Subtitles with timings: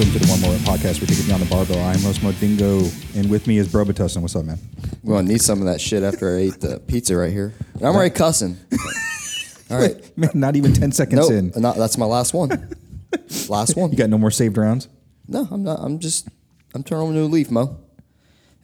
[0.00, 1.02] welcome to the One More Podcast.
[1.02, 1.78] We're taking on the barbell.
[1.78, 4.22] I'm host Modingo, and with me is Brobitussin.
[4.22, 4.58] What's up, man?
[5.02, 7.52] We're gonna need some of that shit after I ate the pizza right here.
[7.74, 8.56] And I'm already cussing.
[9.70, 10.16] All right.
[10.16, 11.54] Man, not even 10 seconds Nope.
[11.54, 11.62] in.
[11.62, 12.74] Not, that's my last one.
[13.50, 13.90] last one.
[13.90, 14.88] You got no more saved rounds?
[15.28, 15.80] No, I'm not.
[15.82, 16.28] I'm just.
[16.74, 17.76] I'm turning over a new leaf, Mo.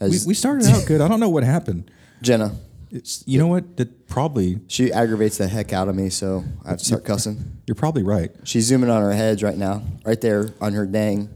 [0.00, 1.02] We, As we started out good.
[1.02, 1.90] I don't know what happened.
[2.22, 2.56] Jenna,
[2.90, 3.76] It's, you know what?
[3.76, 7.58] That probably, she aggravates the heck out of me, so I have to start cussing.
[7.66, 8.30] you're probably right.
[8.44, 11.28] She's zooming on her heads right now, right there on her dang.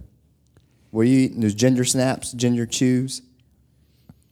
[0.91, 1.41] What are you eating?
[1.41, 3.23] There's ginger snaps, ginger chews.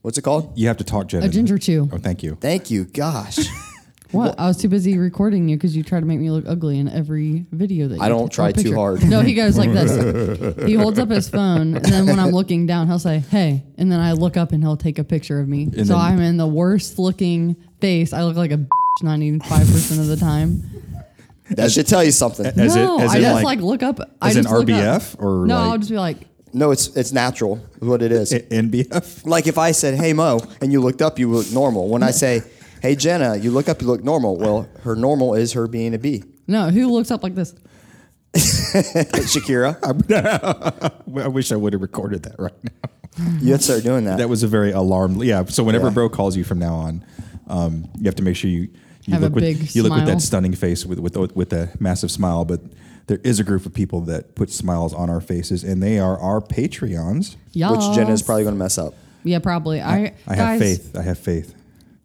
[0.02, 0.56] What's it called?
[0.56, 1.26] You have to talk, Jenna.
[1.26, 1.88] A ginger chew.
[1.92, 2.36] Oh, thank you.
[2.36, 2.84] Thank you.
[2.84, 3.38] Gosh,
[4.12, 4.38] What?
[4.40, 6.88] I was too busy recording you because you try to make me look ugly in
[6.88, 9.04] every video that you I don't take- try too hard.
[9.04, 10.54] No, he goes like this.
[10.66, 13.92] he holds up his phone, and then when I'm looking down, he'll say, "Hey," and
[13.92, 15.66] then I look up and he'll take a picture of me.
[15.66, 18.12] so then- I'm in the worst looking face.
[18.14, 18.64] I look like a
[19.02, 20.62] ninety five percent of the time.
[21.50, 22.46] that should tell you something.
[22.46, 24.00] As no, it, as I in just like, like, look up.
[24.22, 25.02] I as in just look up.
[25.02, 26.16] RBF or no, like- I'll just be like,
[26.54, 27.56] No, it's it's natural.
[27.80, 28.32] is What it is.
[28.32, 29.26] NBF?
[29.26, 31.88] Like if I said, "Hey Mo," and you looked up, you look normal.
[31.88, 32.42] When I say,
[32.82, 34.36] "Hey Jenna," you look up, you look normal.
[34.36, 36.24] Well, her normal is her being a bee.
[36.46, 37.54] no, who looks up like this?
[38.34, 39.76] Shakira,
[41.24, 42.90] I wish I would have recorded that right now.
[43.40, 44.18] you have to start doing that.
[44.18, 45.22] That was a very alarmed.
[45.24, 45.44] Yeah.
[45.46, 45.92] So whenever Yeah.
[45.94, 47.04] bro calls you from now on,
[47.48, 48.68] um, you have to make sure you,
[49.04, 50.14] you Have a look with big you look with smile.
[50.16, 52.44] that stunning face with with with a massive smile.
[52.44, 52.60] But
[53.06, 56.18] there is a group of people that put smiles on our faces, and they are
[56.18, 57.36] our Patreons.
[57.52, 57.72] Y'all.
[57.72, 58.94] which Jenna's probably going to mess up.
[59.24, 59.80] Yeah, probably.
[59.80, 60.96] I I have guys, faith.
[60.96, 61.54] I have faith.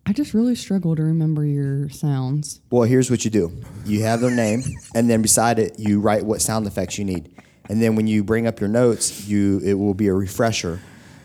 [0.05, 2.59] I just really struggle to remember your sounds.
[2.69, 3.51] Well, here's what you do:
[3.85, 4.63] you have their name,
[4.95, 7.33] and then beside it, you write what sound effects you need.
[7.69, 10.79] And then when you bring up your notes, you it will be a refresher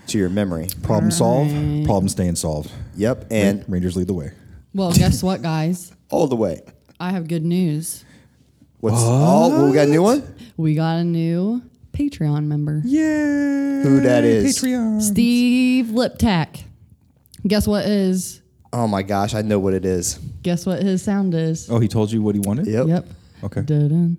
[0.08, 0.68] to your memory.
[0.82, 1.50] Problem solved.
[1.84, 2.70] Problem staying solved.
[2.96, 4.30] Yep, and Rangers lead the way.
[4.74, 5.92] Well, guess what, guys?
[6.10, 6.60] all the way.
[7.00, 8.04] I have good news.
[8.80, 10.34] What's oh, well, we got a new one.
[10.56, 11.62] We got a new
[11.92, 13.82] Patreon member, Yeah.
[13.82, 14.56] Who that is?
[14.56, 15.02] Patreon.
[15.02, 16.62] Steve Liptak.
[17.46, 18.40] Guess what is?
[18.72, 20.18] Oh my gosh, I know what it is.
[20.42, 21.70] Guess what his sound is?
[21.70, 22.66] Oh, he told you what he wanted.
[22.66, 22.86] Yep.
[22.86, 23.06] Yep.
[23.44, 23.62] Okay.
[23.62, 24.18] Dun-dun,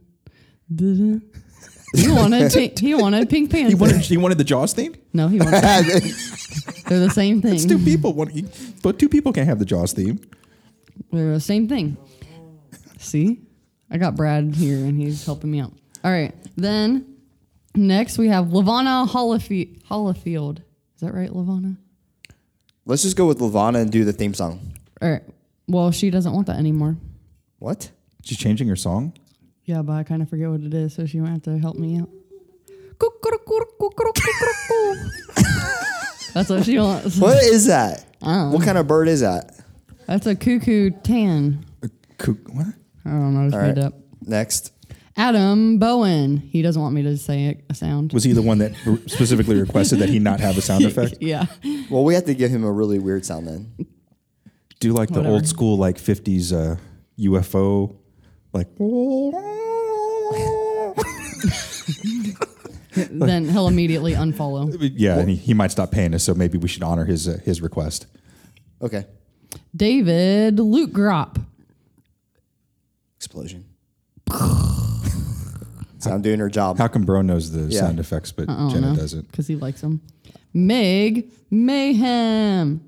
[0.74, 1.22] dun-dun.
[1.96, 3.70] He wanted pink, he wanted Pink Panther.
[3.70, 4.02] He wanted.
[4.02, 4.96] He wanted the Jaws theme.
[5.14, 5.62] no, he wanted.
[6.88, 7.56] They're the same thing.
[7.56, 8.14] It's two people.
[8.14, 8.50] One,
[8.84, 10.20] but two people can't have the Jaws theme.
[11.12, 11.98] They're the same thing.
[12.98, 13.40] See,
[13.90, 15.74] I got Brad here and he's helping me out.
[16.04, 17.18] All right, then
[17.76, 19.81] next we have Lavana Holifield.
[19.84, 20.60] Holifield.
[20.96, 21.78] Is that right, Lavana?
[22.89, 24.73] Let's just go with Lavana and do the theme song.
[25.00, 25.22] All right.
[25.67, 26.97] Well, she doesn't want that anymore.
[27.59, 27.91] What?
[28.23, 29.13] She's changing her song.
[29.66, 31.75] Yeah, but I kind of forget what it is, so she might have to help
[31.75, 32.09] me out.
[36.33, 37.19] That's what she wants.
[37.19, 38.05] What is that?
[38.22, 39.63] What kind of bird is that?
[40.07, 41.63] That's a cuckoo tan.
[41.83, 42.53] A cuckoo?
[42.53, 42.73] What?
[43.06, 43.45] I don't know.
[43.45, 43.85] Just All made right.
[43.85, 43.94] up.
[44.25, 44.73] Next.
[45.19, 46.38] Adam Bowen.
[46.38, 48.13] He doesn't want me to say a, a sound.
[48.13, 48.74] Was he the one that
[49.06, 51.16] specifically requested that he not have a sound effect?
[51.19, 51.47] yeah.
[51.90, 53.85] Well, we have to give him a really weird sound then.
[54.80, 56.78] Do like the old school like '50s uh,
[57.19, 57.97] UFO,
[58.53, 58.69] like
[63.12, 64.74] then he'll immediately unfollow.
[64.96, 66.24] yeah, and he, he might stop paying us.
[66.24, 68.06] So maybe we should honor his uh, his request.
[68.81, 69.06] Okay.
[69.75, 71.46] David Luke Grop.
[73.18, 73.66] Explosion.
[76.00, 76.78] So I'm doing her job.
[76.78, 77.82] How come Bro knows the Yeah.
[77.82, 78.96] sound effects, but I don't Jenna know.
[78.96, 79.30] doesn't?
[79.32, 80.02] Because he likes them.
[80.54, 82.82] Meg Mayhem.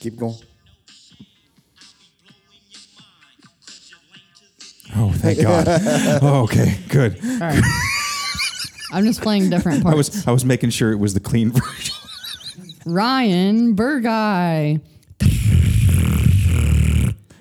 [0.00, 0.34] Keep going.
[4.96, 5.66] Oh, thank God.
[6.22, 7.18] oh, okay, good.
[7.24, 7.62] All right.
[8.92, 9.92] I'm just playing different parts.
[9.92, 10.14] I parts.
[10.16, 11.94] was I was making sure it was the clean version.
[12.86, 14.80] Ryan Burguy.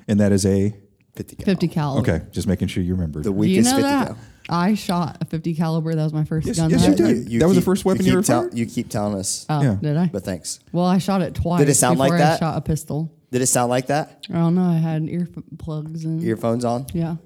[0.10, 0.76] And that is a
[1.16, 1.46] 50 cal.
[1.46, 2.12] 50 caliber.
[2.16, 2.26] okay.
[2.32, 3.20] Just making sure you remember.
[3.20, 4.08] The Do you weakest know 50 that?
[4.08, 4.18] cal.
[4.52, 5.94] I shot a 50 caliber.
[5.96, 6.70] That was my first Yes- gun.
[6.72, 7.40] yes, that you I- did.
[7.42, 8.58] That was the first weapon you keep ever tell- fired?
[8.58, 9.46] You keep telling us.
[9.50, 9.78] Oh, Yeah.
[9.82, 10.08] did I?
[10.12, 10.60] But thanks.
[10.72, 11.60] Well, I shot it twice.
[11.60, 12.34] Did it sound like before that?
[12.42, 13.12] I shot a pistol.
[13.32, 14.26] Did it sound like that?
[14.30, 14.64] I don't know.
[14.64, 16.88] I had earplugs and Earphones on?
[16.94, 17.18] yeah.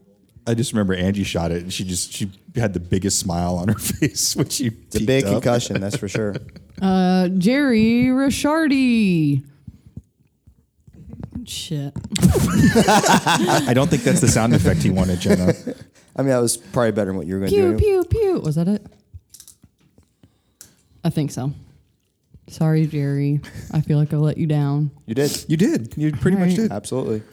[0.46, 3.70] I just remember Angie shot it, and she just she had the biggest smile on
[3.70, 4.68] her face when she.
[4.68, 6.36] It's a big concussion, that's for sure.
[6.82, 9.44] Uh, Jerry Rishardi.
[11.46, 11.94] Shit.
[12.22, 15.54] I don't think that's the sound effect he wanted, Jenna.
[16.16, 17.78] I mean, that was probably better than what you were going to Pew do.
[17.78, 18.20] pew pew.
[18.36, 18.40] Pew.
[18.42, 18.86] Was that it?
[21.04, 21.52] I think so.
[22.48, 23.42] Sorry, Jerry.
[23.72, 24.92] I feel like I let you down.
[25.06, 25.46] You did.
[25.48, 25.94] You did.
[25.98, 26.72] You pretty much did.
[26.72, 27.24] Absolutely.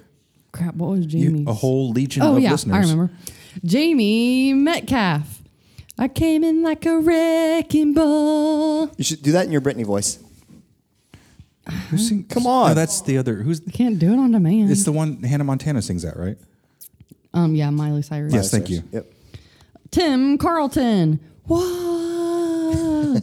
[0.52, 0.74] Crap.
[0.74, 1.46] What was You- Jamie's?
[1.46, 2.74] a whole legion Oh of yeah, listeners.
[2.76, 3.12] I remember.
[3.64, 5.42] Jamie Metcalf.
[5.98, 8.90] I came in like a wrecking ball.
[8.96, 10.18] You should do that in your Britney voice.
[11.90, 12.68] Who sing- Come on.
[12.70, 13.36] No, that's the other.
[13.36, 13.60] Who's?
[13.66, 14.70] I can't do it on demand.
[14.70, 16.36] It's the one Hannah Montana sings that, right?
[17.34, 18.32] um, yeah, Miley Cyrus.
[18.32, 18.82] Yes, thank you.
[18.92, 19.06] Yep.
[19.90, 21.20] Tim Carlton.
[21.44, 23.22] What?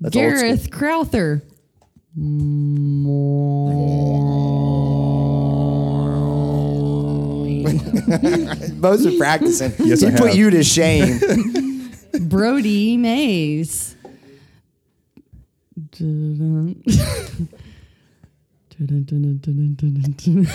[0.00, 1.42] That's Gareth Crowther.
[8.80, 9.72] Both are practicing.
[9.78, 10.36] Yes, he I put have.
[10.36, 11.20] you to shame.
[12.28, 13.94] Brody Mays.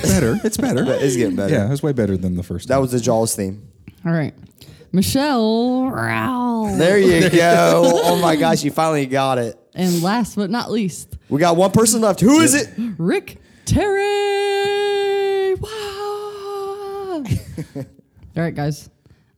[0.01, 0.39] Better.
[0.43, 0.83] It's better.
[0.87, 1.53] it's getting better.
[1.53, 2.67] Yeah, it's way better than the first.
[2.67, 2.81] That time.
[2.81, 3.67] was the Jaws theme.
[4.05, 4.33] All right.
[4.91, 6.77] Michelle Rowell.
[6.77, 7.83] There you go.
[8.03, 9.59] oh my gosh, you finally got it.
[9.75, 12.21] And last but not least, We got one person left.
[12.21, 12.69] Who is it?
[12.97, 15.55] Rick Terry.
[15.55, 17.23] Wow.
[17.75, 17.83] All
[18.35, 18.89] right, guys.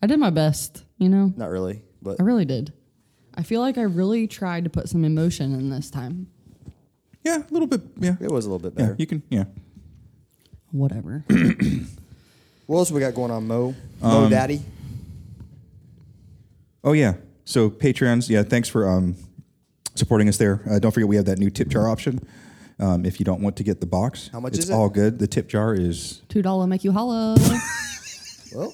[0.01, 1.33] I did my best, you know?
[1.36, 2.71] Not really, but I really did.
[3.38, 6.28] I feel like I really tried to put some emotion in this time.
[7.24, 7.81] yeah, a little bit.
[8.00, 8.86] Yeah, it was a little bit yeah.
[8.88, 8.95] better.
[8.98, 9.24] You can.
[9.30, 9.45] Yeah.
[10.72, 11.24] Whatever.
[12.66, 13.74] What else we got going on, Mo?
[14.01, 14.60] Mo Um, Daddy?
[16.84, 17.13] Oh yeah.
[17.45, 18.44] So Patreons, yeah.
[18.44, 19.16] Thanks for um,
[19.95, 20.62] supporting us there.
[20.69, 22.19] Uh, don't forget we have that new tip jar option.
[22.78, 24.74] Um, if you don't want to get the box, How much it's is it?
[24.74, 25.18] all good.
[25.18, 27.38] The tip jar is Two dollar make you holla.
[28.54, 28.74] Well,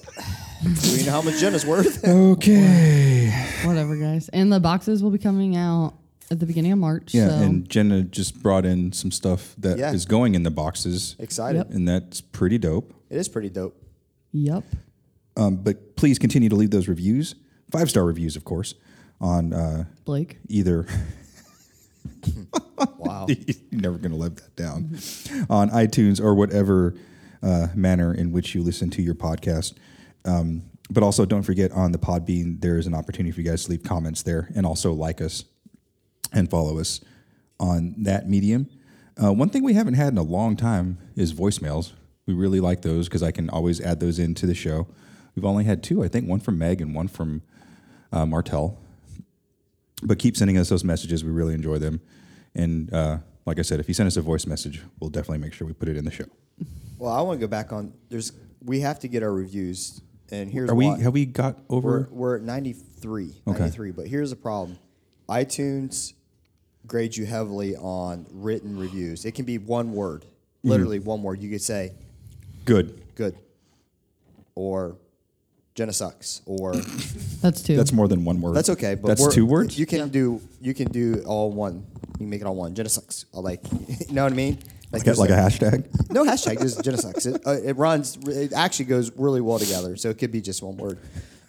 [0.62, 2.04] do you know how much Jenna's worth?
[2.08, 3.30] okay.
[3.64, 4.28] Whatever, guys.
[4.30, 5.94] And the boxes will be coming out
[6.30, 7.12] at the beginning of March.
[7.12, 10.08] Yeah, so and Jenna just brought in some stuff that is Yeah.
[10.08, 11.58] going in the boxes, Excited.
[11.58, 11.70] Yep.
[11.70, 12.94] and that's pretty dope.
[13.10, 13.76] It is pretty dope.
[14.32, 14.64] yep.
[15.36, 17.34] Um, but please continue to leave those reviews,
[17.70, 18.74] five star reviews, of course,
[19.20, 20.38] on uh, Blake.
[20.48, 20.86] either.
[22.98, 23.26] Wow.
[23.28, 24.98] You're never going to live that down
[25.48, 26.94] on iTunes or whatever
[27.44, 29.74] uh, manner in which you listen to your podcast.
[30.24, 33.64] Um, but also, don't forget on the Podbean, there is an opportunity for you guys
[33.64, 35.44] to leave comments there and also like us
[36.32, 37.00] and follow us
[37.60, 38.68] on that medium.
[39.22, 41.92] Uh, one thing we haven't had in a long time is voicemails.
[42.26, 44.88] We really like those because I can always add those into the show.
[45.34, 47.42] We've only had two, I think, one from Meg and one from
[48.12, 48.78] uh, Martel
[50.04, 51.24] but keep sending us those messages.
[51.24, 52.00] We really enjoy them.
[52.54, 55.52] And uh, like I said, if you send us a voice message, we'll definitely make
[55.52, 56.26] sure we put it in the show.
[57.04, 57.92] Well, I want to go back on.
[58.08, 60.86] There's we have to get our reviews, and here's Are we?
[60.86, 61.02] why.
[61.02, 62.08] Have we got we're, over?
[62.10, 63.58] we're at 93, Okay.
[63.58, 63.90] 93.
[63.90, 64.78] But here's the problem:
[65.28, 66.14] iTunes
[66.86, 69.26] grades you heavily on written reviews.
[69.26, 70.68] It can be one word, Mm-hmm.
[70.70, 71.42] literally one word.
[71.42, 71.92] You could say
[72.64, 73.02] Good.
[73.16, 73.36] "good"
[74.54, 74.96] or
[75.74, 76.74] "Jenna sucks" or
[77.42, 77.76] That's two.
[77.76, 78.54] That's more than one word.
[78.54, 79.78] That's okay, but that's two words.
[79.78, 80.06] You can Yeah.
[80.06, 81.84] do you can do all one.
[82.14, 82.74] You can make it all one.
[82.74, 83.26] Jenna sucks.
[83.36, 83.60] I like,
[84.08, 84.56] you know what I mean?
[84.94, 86.10] Like, like a hashtag.
[86.10, 86.60] No hashtag.
[86.82, 87.26] Just sucks.
[87.26, 88.16] It, uh, it runs.
[88.26, 89.96] It actually goes really well together.
[89.96, 90.98] So it could be just one word.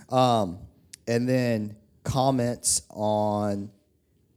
[0.10, 0.60] Um,
[1.08, 3.72] and then comments on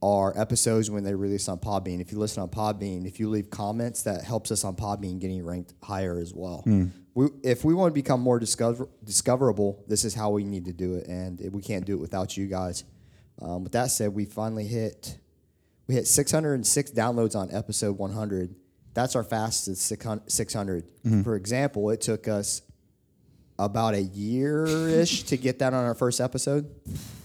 [0.01, 1.99] our episodes when they release on Podbean.
[1.99, 5.43] If you listen on Podbean, if you leave comments, that helps us on Podbean getting
[5.45, 6.63] ranked higher as well.
[7.15, 10.73] We, if we want to become more discover, discoverable, this is how we need to
[10.73, 12.85] do it, and we can't do it without you guys.
[13.41, 15.17] Um, with that said, we finally hit
[15.87, 18.53] we hit 606 downloads on episode 100.
[18.93, 20.83] That's our fastest 600.
[21.23, 22.61] For example, it took us
[23.57, 26.69] about a year ish to get that on our first episode,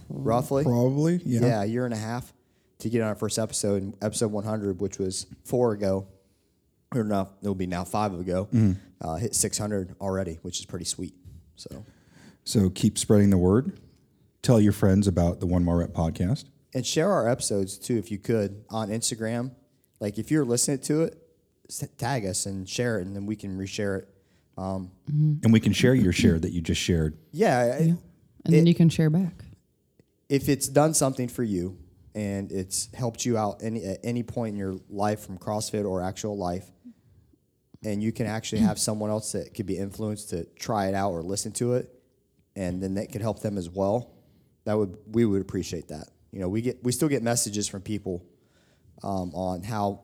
[0.08, 0.64] roughly.
[0.64, 1.20] Probably.
[1.24, 1.40] Yeah.
[1.40, 2.32] Yeah, a year and a half
[2.80, 6.06] to get on our first episode, episode 100, which was four ago,
[6.94, 8.48] or no, it'll be now five ago,
[9.00, 11.14] uh, hit 600 already, which is pretty sweet.
[11.56, 11.84] So,
[12.44, 13.78] So keep spreading the word.
[14.42, 16.44] Tell your friends about the One More Rep podcast.
[16.74, 19.52] and share our episodes too, if you could, on Instagram.
[20.00, 21.16] Like if you're listening to it,
[21.98, 24.08] tag us and share it, and then we can reshare it.
[24.56, 27.16] And we can share your share that you just shared.
[27.32, 27.96] Yeah, I-
[28.44, 29.44] and then you can share back.
[30.28, 31.76] if it's done something for you
[32.14, 36.02] and it's helped you out any at any point in your life from CrossFit or
[36.02, 36.70] actual life,
[37.82, 41.10] and you can actually have someone else that could be influenced to try it out
[41.12, 41.92] or listen to it,
[42.56, 44.10] and then that could help them as well.
[44.64, 46.08] That would we would appreciate that.
[46.30, 48.24] You know, we get we still get messages from people
[49.02, 50.03] um, on how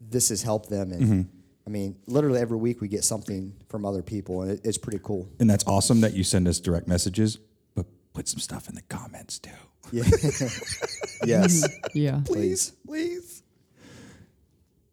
[0.00, 1.28] this has helped them, and
[1.66, 5.00] I mean, literally every week we get something from other people, and it, it's pretty
[5.02, 5.28] cool.
[5.40, 7.38] And that's awesome that you send us direct messages,
[7.74, 9.50] but put some stuff in the comments too.
[9.92, 10.04] Yeah.
[11.24, 11.68] yes.
[11.94, 12.20] Yeah.
[12.24, 12.72] Please.
[12.86, 13.42] please.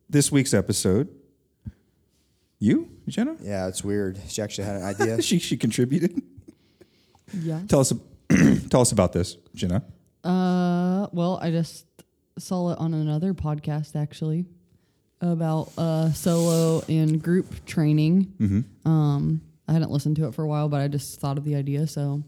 [0.09, 1.09] This week's episode,
[2.59, 3.35] you, Jenna?
[3.41, 4.19] Yeah, it's weird.
[4.29, 5.21] She actually had an idea.
[5.21, 6.21] She she contributed.
[7.33, 7.61] Yeah.
[7.67, 7.91] Tell us
[8.69, 9.83] tell us about this, Jenna.
[10.23, 11.85] Uh, well, I just
[12.37, 14.45] saw it on another podcast actually
[15.24, 18.34] about uh, solo and group training.
[18.86, 21.56] Um, I hadn't listened to it for a while, but I just thought of the
[21.56, 22.24] idea, so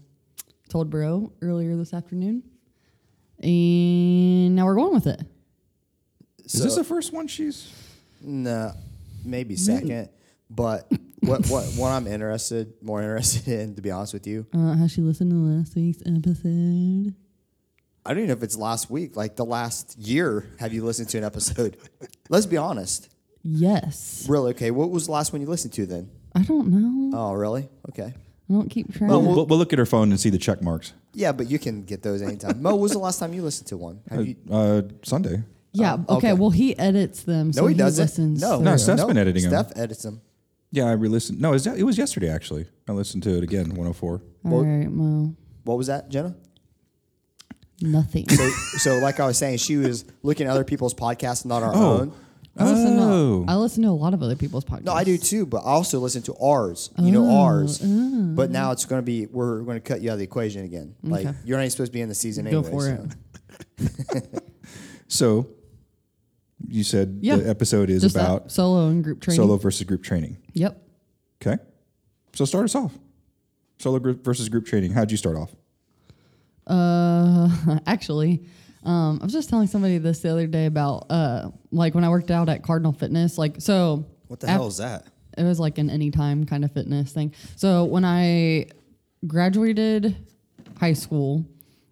[0.70, 2.42] told Bro earlier this afternoon,
[3.42, 5.20] and now we're going with it.
[6.44, 7.70] Is this the first one she's?
[8.22, 8.72] No,
[9.24, 10.08] maybe second.
[10.48, 14.74] But what what what I'm interested more interested in, to be honest with you, Uh,
[14.74, 17.14] has she listened to last week's episode?
[18.06, 20.48] I don't even know if it's last week, like the last year.
[20.60, 21.76] Have you listened to an episode?
[22.28, 23.08] Let's be honest.
[23.42, 24.26] Yes.
[24.28, 24.50] Really?
[24.52, 24.70] Okay.
[24.70, 26.10] What was the last one you listened to then?
[26.34, 27.16] I don't know.
[27.18, 27.68] Oh, really?
[27.90, 28.12] Okay.
[28.48, 29.10] I don't keep track.
[29.10, 30.92] Well, we'll, we'll look at her phone and see the check marks.
[31.14, 32.62] Yeah, but you can get those anytime.
[32.62, 34.00] Mo, when was the last time you listened to one?
[34.10, 34.36] Have you?
[34.50, 35.42] Uh, Sunday.
[35.72, 35.94] yeah.
[35.94, 36.16] um, okay.
[36.30, 36.32] okay.
[36.34, 37.52] Well, he edits them.
[37.52, 38.02] So No, he doesn't.
[38.04, 38.78] Listens No, No, through.
[38.78, 39.50] Steph's been editing 'em.
[39.50, 40.20] Steph edits them.
[40.70, 41.40] Yeah, I re-listened.
[41.40, 42.66] No, it was, it was yesterday actually.
[42.88, 43.70] I listened to it again.
[43.70, 44.22] 104.
[44.44, 44.88] All right.
[44.90, 45.34] Well,
[45.64, 46.36] What was that, Jenna?
[47.80, 48.28] Nothing.
[48.28, 51.72] So, so like I was saying, she was looking at other people's podcasts, not our
[51.74, 51.98] Oh.
[52.00, 52.12] own.
[52.58, 53.44] I listen, Oh.
[53.44, 54.84] to, I listen to a lot of other people's podcasts.
[54.84, 56.88] No, I do too, but I also listen to ours.
[56.98, 57.82] You know oh, ours.
[57.84, 58.32] Oh.
[58.34, 60.64] But now it's going to be we're going to cut you out of the equation
[60.64, 60.94] again.
[61.02, 61.36] Like Okay.
[61.44, 62.70] you're not even supposed to be in the season Go anyway.
[62.70, 62.80] for
[63.78, 63.84] so.
[63.84, 64.42] it.
[65.08, 65.46] So,
[66.66, 67.36] you said Yeah.
[67.36, 69.36] the episode is Just that about solo and group training.
[69.40, 70.38] solo versus group training.
[70.54, 70.82] Yep.
[71.40, 71.62] Okay.
[72.34, 72.92] So start us off.
[73.78, 74.92] Solo group versus group training.
[74.92, 75.54] How'd you start off?
[76.66, 77.48] Uh,
[77.86, 78.44] actually,
[78.84, 82.08] um, I was just telling somebody this the other day about uh, like when I
[82.08, 83.38] worked out at Cardinal Fitness.
[83.38, 85.06] Like, so What the hell is that?
[85.36, 87.34] it was like an anytime kind of fitness thing.
[87.56, 88.66] So when I
[89.26, 90.16] graduated
[90.78, 91.44] high school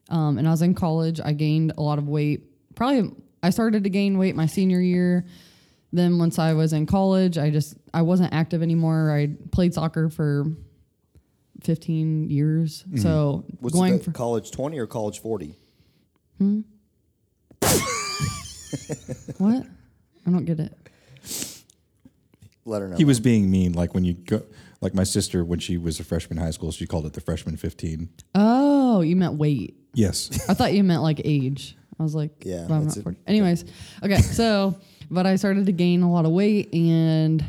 [0.09, 2.43] um, and I was in college, I gained a lot of weight.
[2.75, 3.11] Probably
[3.43, 5.27] I started to gain weight my senior year.
[5.93, 9.13] Then once I was in college, I just I wasn't active anymore.
[9.13, 10.47] I played soccer for
[11.65, 12.85] 15 years.
[12.97, 15.57] So Was going it for college twenty or college forty?
[16.39, 16.61] Hmm?
[19.39, 19.67] what?
[20.27, 20.73] I don't get it.
[22.65, 22.97] Let her know.
[22.97, 24.43] He was being mean, like when you go,
[24.81, 27.21] like my sister when she was a freshman in high school, she called it the
[27.21, 28.09] freshman fifteen.
[28.35, 29.77] Oh, you meant weight.
[29.95, 30.49] Yes.
[30.49, 31.77] I thought you meant like age.
[31.99, 33.03] I was like, Yeah, but I'm not it.
[33.03, 33.19] 40.
[33.27, 33.65] Anyways,
[34.03, 34.77] okay, so
[35.11, 37.45] but I started to gain a lot of weight, and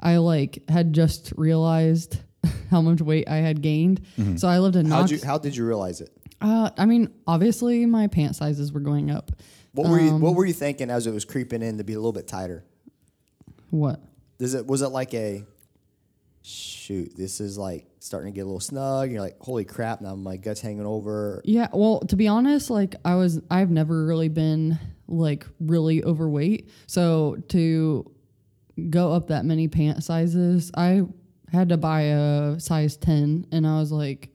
[0.00, 2.18] I like had just realized
[2.70, 4.00] how much weight I had gained.
[4.36, 6.10] So I lived in How'd you, how did you realize it?
[6.40, 9.30] uh, I mean, obviously my pant sizes were going up.
[9.72, 11.94] What were Um, you What were you thinking as it was creeping in to be
[11.94, 12.64] a little bit tighter?
[13.70, 14.00] What?
[14.38, 15.44] Does it was it like a
[16.42, 17.16] shoot?
[17.16, 19.10] This is like starting to get a little snug.
[19.10, 20.00] You're like, holy crap!
[20.00, 21.40] Now my gut's hanging over.
[21.44, 26.68] Yeah, well, to be honest, like I was I've never really been like really overweight.
[26.86, 28.10] So to
[28.90, 31.02] go up that many pant sizes, I
[31.52, 34.30] had to buy a size 10 and I was like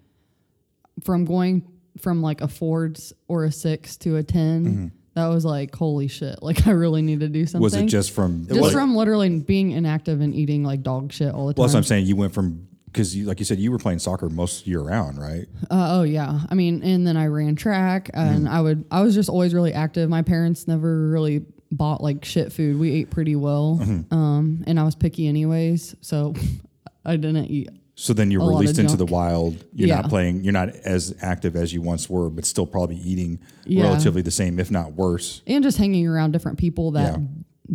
[1.03, 2.93] from going from like a 4
[3.27, 6.41] or a 6 to a 10, that was like holy shit.
[6.41, 7.61] Like I really need to do something.
[7.61, 8.45] Was it just from?
[8.47, 11.59] just like- from literally being inactive and eating like dog shit all the time?
[11.59, 12.05] Well, that's what I'm saying.
[12.05, 15.19] You went from because, you, like you said, you were playing soccer most year round,
[15.19, 15.45] right?
[15.69, 18.83] Uh, oh yeah, I mean, and then I ran track, and I would.
[18.89, 20.09] I was just always really active.
[20.09, 22.79] My parents never really bought like shit food.
[22.79, 23.77] We ate pretty well,
[24.09, 26.33] um, and I was picky anyways, so
[27.05, 27.69] I didn't eat.
[27.95, 29.63] So then you're released into the wild.
[29.73, 30.01] You're Yeah.
[30.01, 30.43] not playing.
[30.43, 33.83] You're not as active as you once were, but still probably eating Yeah.
[33.83, 35.41] relatively the same, if not worse.
[35.47, 37.15] and just hanging around different people that Yeah.
[37.17, 37.25] Uh-huh.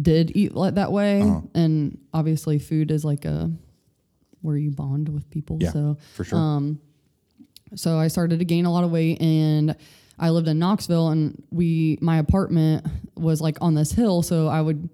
[0.00, 1.20] did eat like that way,
[1.54, 3.52] and obviously food is like a
[4.40, 5.58] where you bond with people.
[5.60, 6.38] Yeah, so for sure.
[6.38, 6.78] Um,
[7.74, 9.74] so I started to gain a lot of weight and
[10.18, 14.60] I lived in Knoxville and we my apartment was like on this hill so I
[14.60, 14.90] would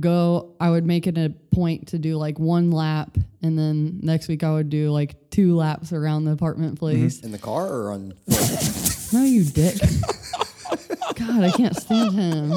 [0.00, 4.28] go I would make it a point to do like one lap and then next
[4.28, 7.00] week I would do like two laps around the apartment mm-hmm.
[7.02, 7.20] place.
[7.20, 8.14] In the car or on?
[9.12, 9.76] No you dick.
[11.16, 12.50] God, I can't stand him.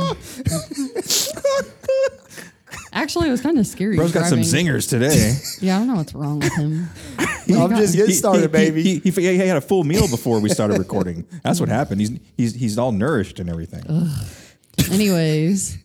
[2.94, 3.98] Actually, it was kind of scary.
[3.98, 4.68] Bro's got some driving.
[4.68, 5.36] zingers today.
[5.60, 6.88] Yeah, I don't know what's wrong with him.
[7.20, 8.84] I'm just getting started, he, baby.
[8.84, 11.28] He, he, he, he had a full meal before we started recording.
[11.44, 12.00] That's what happened.
[12.00, 13.84] He's he's he's all nourished and everything.
[14.92, 15.78] Anyways,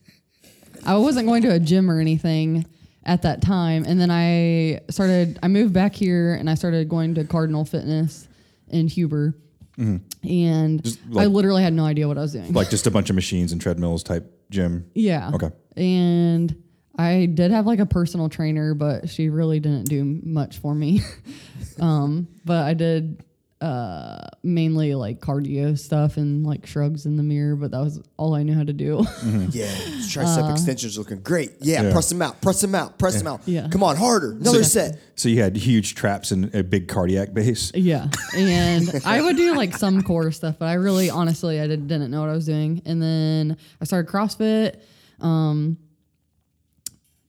[0.87, 2.67] I wasn't going to a gym or anything
[3.05, 3.85] at that time.
[3.85, 8.29] And then I started, I moved back here and I started going to Cardinal Fitness
[8.69, 9.35] in Huber.
[9.79, 10.79] And Mm-hmm.
[10.79, 12.53] Just I literally had no idea what I was doing.
[12.53, 14.91] Like just a bunch of machines and treadmills type gym.
[14.95, 15.31] yeah.
[15.33, 15.51] Okay.
[15.77, 16.63] And
[16.99, 21.01] I did have like a personal trainer, but she really didn't do much for me.
[21.81, 23.25] um, but I did
[23.61, 28.35] uh mainly like cardio stuff and like shrugs in the mirror, but that was all
[28.35, 29.05] I knew how to do.
[29.51, 29.67] Yeah,
[30.09, 31.53] tricep extensions looking great.
[31.61, 31.93] Yeah, Yeah.
[31.93, 33.43] press them out, press them out, press them out.
[33.45, 33.69] Yeah.
[33.71, 34.33] Come on, harder.
[34.33, 34.99] Another set.
[35.15, 37.71] So you had huge traps and a big cardiac base.
[37.75, 38.09] Yeah.
[38.35, 42.11] And I would do like some core stuff, but I really honestly I did, didn't
[42.11, 42.81] know what I was doing.
[42.87, 44.81] And then I started CrossFit.
[45.21, 45.77] Um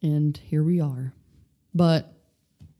[0.01, 1.13] and here we are.
[1.73, 2.13] But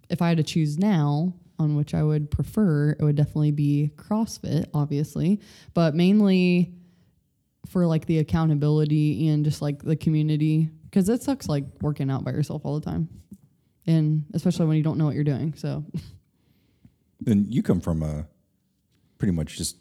[0.10, 3.92] if I had to choose now on which I would prefer, it would definitely be
[3.96, 5.40] CrossFit, obviously.
[5.74, 6.74] But mainly
[7.68, 12.24] for like the accountability and just like the community because it sucks like working out
[12.26, 13.08] by yourself all the time,
[13.88, 15.54] and especially when you don't know what you're doing.
[15.56, 15.86] So
[17.26, 18.28] And you come from a
[19.20, 19.78] pretty much just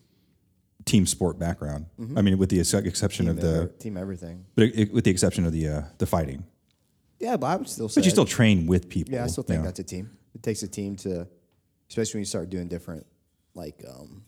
[0.84, 1.87] team sport background.
[2.16, 4.44] I mean, with the ex- exception team, of the, every- team everything.
[4.54, 6.44] but it, with the exception of the uh, the fighting.
[7.18, 8.00] Yeah, but I would still say.
[8.00, 9.12] But you still train with people.
[9.14, 9.64] yeah, I still think you know.
[9.66, 10.10] that's a team.
[10.34, 11.26] It takes a team to,
[11.90, 13.04] especially when you start doing different,
[13.54, 14.23] like um,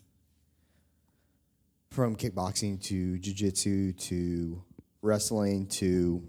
[1.89, 4.61] from kickboxing to jujitsu to
[5.01, 6.23] wrestling to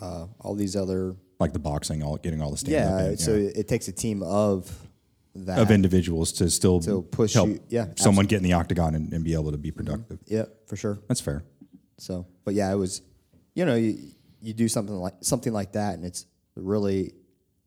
[0.00, 1.16] uh, all these other.
[1.40, 3.50] like the boxing, all getting all the stand Yeah, and, so yeah.
[3.54, 4.70] it takes a team of
[5.34, 5.58] that.
[5.58, 9.12] of individuals to still To push help you- yeah, someone get in the octagon and,
[9.12, 10.18] and be able to be productive.
[10.26, 10.98] yeah, for sure.
[11.08, 11.42] That's fair.
[11.98, 13.00] So, but yeah, it was,
[13.54, 13.96] you know, you,
[14.40, 17.12] you do something like something like that, and it's really,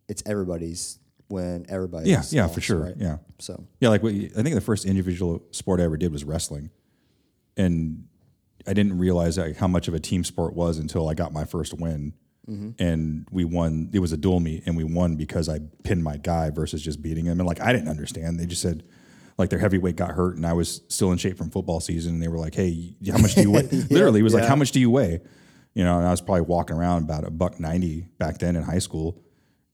[0.10, 2.10] it's everybody's when everybody.
[2.10, 2.80] Yeah, yeah, for sure.
[2.80, 2.96] right?
[2.98, 3.18] Yeah.
[3.40, 6.70] So Yeah, like I think the first individual sport I ever did was wrestling,
[7.58, 8.06] and
[8.68, 11.46] I didn't realize like, how much of a team sport was until I got my
[11.46, 12.14] first win,
[12.48, 12.72] mm-hmm.
[12.80, 13.90] and we won.
[13.94, 17.02] It was a dual meet, and we won because I pinned my guy versus just
[17.02, 17.40] beating him.
[17.40, 18.40] And like I didn't understand.
[18.40, 18.84] They just said
[19.38, 22.24] like their heavyweight got hurt, and I was still in shape from football season, and
[22.24, 24.72] they were like, "Hey, how much do you weigh?" Literally, it was like, "How much
[24.72, 25.22] do you weigh?"
[25.74, 28.64] You know, and I was probably walking around about a buck ninety back then in
[28.64, 29.22] high school.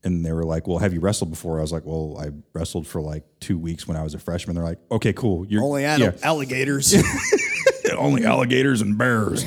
[0.03, 2.87] And they were like, "Well, have you wrestled before?" I was like, "Well, I wrestled
[2.87, 5.45] for like two weeks when I was a freshman." They're like, "Okay, cool.
[5.45, 6.95] You're only yeah, alligators.
[7.97, 9.43] only alligators and bears."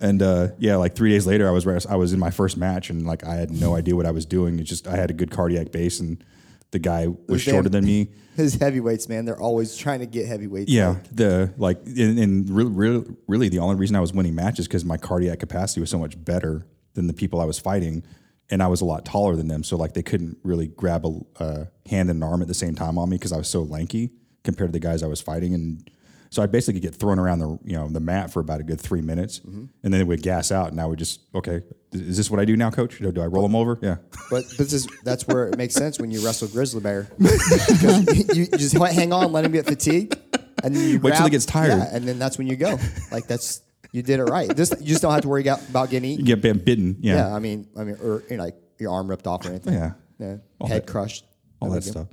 [0.00, 2.90] and uh, yeah, like three days later, I was I was in my first match,
[2.90, 4.60] and like I had no idea what I was doing.
[4.60, 6.22] It's just I had a good cardiac base, and
[6.70, 8.10] the guy was shorter than me.
[8.36, 10.70] His heavyweights, man, they're always trying to get heavyweights.
[10.70, 14.34] Yeah, like, the like, and, and really, really, really, the only reason I was winning
[14.34, 18.02] matches because my cardiac capacity was so much better than the people I was fighting,
[18.50, 19.62] and I was a lot taller than them.
[19.64, 22.74] So like, they couldn't really grab a uh, hand and an arm at the same
[22.74, 24.10] time on me because I was so lanky
[24.44, 25.90] compared to the guys I was fighting, and
[26.30, 28.80] so I basically get thrown around the you know the mat for about a good
[28.80, 29.64] three minutes, Mm-hmm.
[29.82, 32.44] and then it would gas out, and I would just okay, is this what I
[32.44, 32.98] do now, Coach?
[32.98, 33.78] Do do I roll them over?
[33.82, 33.96] Yeah.
[34.30, 37.08] but this is, that's where it makes sense when you wrestle grizzly bear.
[37.18, 40.16] You, you just hang on, let him get fatigued,
[40.64, 41.70] and then you Wait till he gets tired.
[41.78, 42.78] Yeah, and then that's when you go.
[43.12, 43.60] Like that's
[43.92, 44.48] you did it right.
[44.54, 46.24] This you just don't have to worry about, about getting eaten.
[46.26, 46.96] You get bit- bitten.
[47.00, 47.16] Yeah.
[47.28, 49.74] Yeah, I mean, I mean, or you know, like your arm ripped off or anything.
[49.74, 49.92] Yeah.
[50.18, 50.36] yeah.
[50.60, 51.24] All head that- crushed.
[51.60, 52.06] All No that stuff.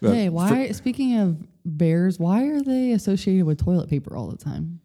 [0.00, 0.70] But hey, for- why?
[0.72, 4.80] speaking of bears, why are they associated with toilet paper all the time?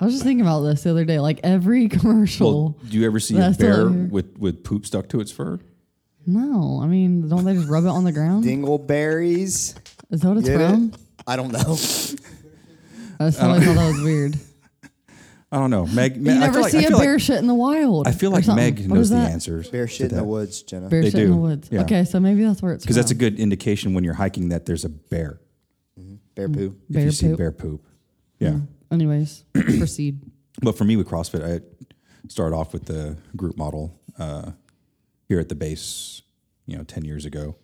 [0.00, 1.18] I was just thinking about this the other day.
[1.18, 2.74] Like every commercial.
[2.74, 4.06] well, do you ever see a bear all I hear.
[4.06, 5.58] with, with poop stuck to its fur?
[6.26, 8.44] no, I mean, don't they just rub it on the ground?
[8.44, 9.74] Dingleberries.
[10.10, 10.90] Is that what it's Get from?
[10.92, 11.00] it?
[11.26, 11.58] I don't know.
[11.60, 12.18] I just
[13.38, 14.38] thought, I thought that was weird.
[15.50, 15.86] I don't know.
[15.86, 17.46] Meg, You Meg I never feel like, see I a feel bear like, shit in
[17.46, 18.06] the wild.
[18.06, 18.64] I feel or like something.
[18.74, 19.30] Meg What knows is the that?
[19.32, 19.70] answers.
[19.70, 20.88] Bear to shit in the woods, Jenna.
[20.88, 21.68] Bear They shit in the woods.
[21.72, 21.80] yeah.
[21.82, 23.18] Okay, so maybe that's where it's Because that's a from.
[23.20, 25.40] good indication when you're hiking that there's a bear.
[26.34, 26.76] Bear poo.
[26.88, 27.38] if Bear you see poop.
[27.38, 27.84] bear poop.
[28.38, 28.58] Yeah.
[28.92, 30.20] Anyways, proceed.
[30.62, 31.60] But for me with CrossFit, I
[32.28, 34.52] started off with the group model uh,
[35.28, 36.22] here at the base,
[36.66, 37.56] you know, 10 years ago.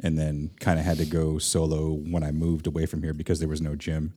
[0.00, 3.40] And then kind of had to go solo when I moved away from here because
[3.40, 4.12] there was no gym.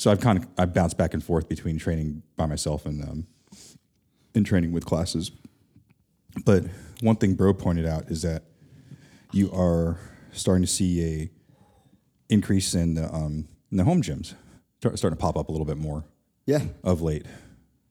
[0.00, 3.26] So I've kind of I bounced back and forth between training by myself and um,
[4.34, 5.30] and training with classes.
[6.46, 6.64] But
[7.02, 8.44] one thing Bro pointed out is that
[9.32, 9.98] you are
[10.32, 11.30] starting to see a
[12.30, 14.32] increase in the um, in the home gyms
[14.78, 16.06] Start- starting to pop up a little bit more
[16.46, 16.62] Yeah.
[16.82, 17.26] of late.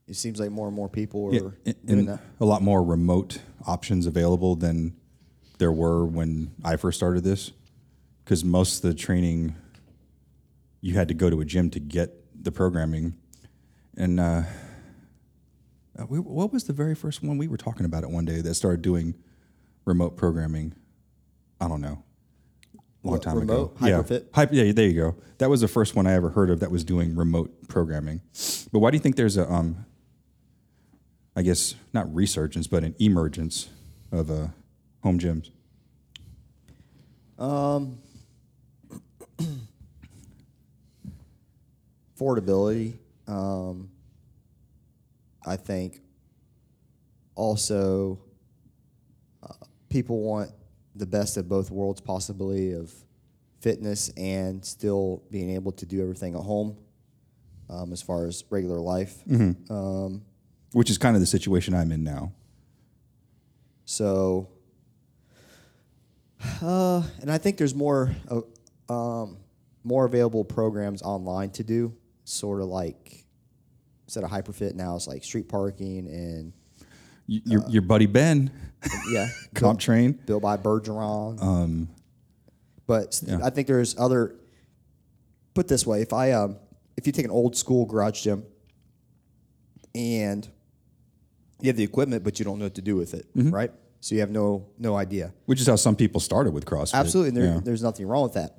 [0.07, 2.21] It seems like more and more people are Yeah, doing and that.
[2.39, 4.95] a lot more remote options available than
[5.59, 7.51] there were when I first started this.
[8.25, 9.53] Because most of the training,
[10.81, 12.11] you had to go to a gym to get
[12.43, 13.15] the programming.
[13.97, 14.43] And uh,
[15.97, 17.37] uh, we, what was the very first one?
[17.37, 19.15] We were talking about it one day that started doing
[19.85, 20.73] remote programming.
[21.59, 22.03] I don't know.
[23.03, 23.75] Long What, time remote?
[23.77, 23.87] ago.
[23.87, 24.01] Yeah.
[24.01, 24.25] Hyperfit?
[24.33, 25.15] Hyper, yeah, there you go.
[25.37, 28.21] That was the first one I ever heard of that was doing remote programming.
[28.71, 29.85] But why do you think there's a um,
[31.35, 33.69] I guess not resurgence, but an emergence
[34.11, 34.47] of uh,
[35.03, 35.51] home gyms.
[42.19, 42.97] Affordability.
[43.27, 43.89] Um,
[45.45, 46.01] I think
[47.35, 48.19] also
[49.41, 49.53] uh,
[49.89, 50.51] people want
[50.95, 52.91] the best of both worlds, possibility of
[53.61, 56.77] fitness and still being able to do everything at home
[57.69, 59.23] um, as far as regular life.
[59.69, 60.23] Um,
[60.73, 62.31] which is kind of the situation I'm in now.
[63.85, 64.49] So,
[66.61, 69.37] uh, and I think there's more, uh, um,
[69.83, 71.95] more available programs online to do.
[72.29, 73.25] Sort of like
[74.05, 76.53] instead of hyperfit now, it's like street parking and
[77.27, 78.51] Y- Your, your buddy Ben,
[79.11, 80.25] yeah, CompTrain.
[80.25, 81.41] built by Bergeron.
[81.41, 81.89] Um,
[82.87, 84.35] but I think there's other.
[85.55, 86.57] Put this way, if I um,
[86.97, 88.43] if you take an old school garage gym
[89.95, 90.47] and
[91.61, 93.71] you have the equipment, but you don't know what to do with it, right?
[94.01, 95.33] So you have no no idea.
[95.45, 96.93] Which is how some people started with CrossFit.
[96.93, 97.59] Absolutely, and there, Yeah.
[97.63, 98.57] there's nothing wrong with that.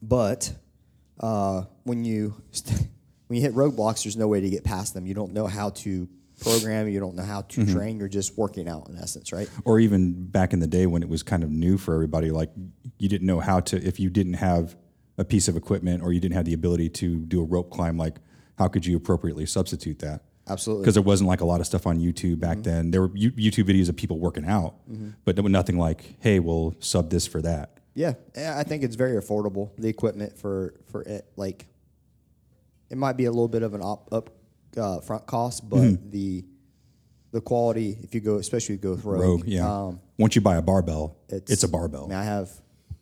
[0.00, 0.52] But
[1.20, 2.88] uh, when you st-
[3.28, 5.06] when you hit roadblocks, there's no way to get past them.
[5.06, 6.08] You don't know how to
[6.40, 6.88] program.
[6.88, 7.72] You don't know how to Mm-hmm.
[7.72, 7.98] train.
[7.98, 9.48] You're just working out in essence, right?
[9.64, 12.50] or even back in the day when it was kind of new for everybody, like
[12.98, 14.76] you didn't know how to, if you didn't have
[15.16, 17.96] a piece of equipment or you didn't have the ability to do a rope climb,
[17.96, 18.16] like
[18.58, 20.22] how could you appropriately substitute that?
[20.48, 20.82] Absolutely.
[20.82, 22.90] Because there wasn't like a lot of stuff on YouTube back then.
[22.90, 24.74] There were You- YouTube videos of people working out,
[25.24, 27.78] but there was nothing like, hey, we'll sub this for that.
[27.94, 29.70] Yeah, yeah, I think it's very affordable.
[29.78, 31.66] The equipment for for it, like,
[32.90, 34.30] it might be a little bit of an op, up
[34.76, 36.10] uh, front cost, but Mm-hmm.
[36.10, 36.44] the
[37.30, 39.68] the quality, if you go, especially if you go with Rogue, Rogue, yeah.
[39.86, 42.50] um, Once you buy a barbell, it's, a barbell I mean, I have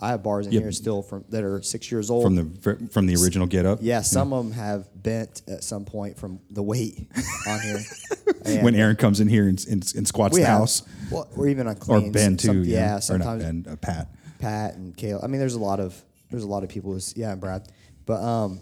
[0.00, 2.24] I have bars in here still from that are six years old.
[2.24, 3.78] from the from the original Get Up.
[3.82, 7.08] yeah, some of them have bent at some point from the weight
[7.48, 7.78] on here.
[8.62, 11.68] When Aaron comes in here and, and, and squats the have, house, well, or even
[11.68, 14.08] on or cleans, Ben too, some- yeah, yeah, or not sometimes Ben, uh, Pat.
[14.42, 15.20] Pat and Kale.
[15.22, 15.94] I mean, there's a lot of
[16.30, 16.92] there's a lot of people.
[16.92, 17.68] Who's, yeah, and Brad,
[18.06, 18.60] but um,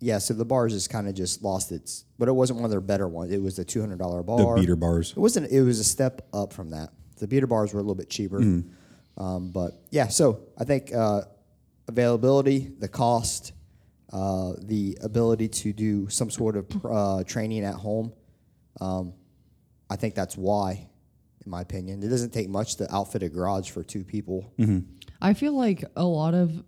[0.00, 0.18] yeah.
[0.18, 2.80] So the bars just kind of just lost its, but it wasn't one of their
[2.80, 3.32] better ones.
[3.32, 4.54] It was the two hundred dollar bar.
[4.54, 5.10] The beater bars.
[5.10, 5.50] It wasn't.
[5.50, 6.90] It was a step up from that.
[7.18, 9.22] The beater bars were a little bit cheaper, Mm-hmm.
[9.22, 10.08] um, but yeah.
[10.08, 11.22] So I think uh,
[11.88, 13.52] availability, the cost,
[14.12, 18.12] uh, the ability to do some sort of uh, training at home.
[18.80, 19.14] Um,
[19.88, 20.88] I think that's why,
[21.46, 24.52] in my opinion, it doesn't take much to outfit a garage for two people.
[25.22, 26.62] I feel like a lot of,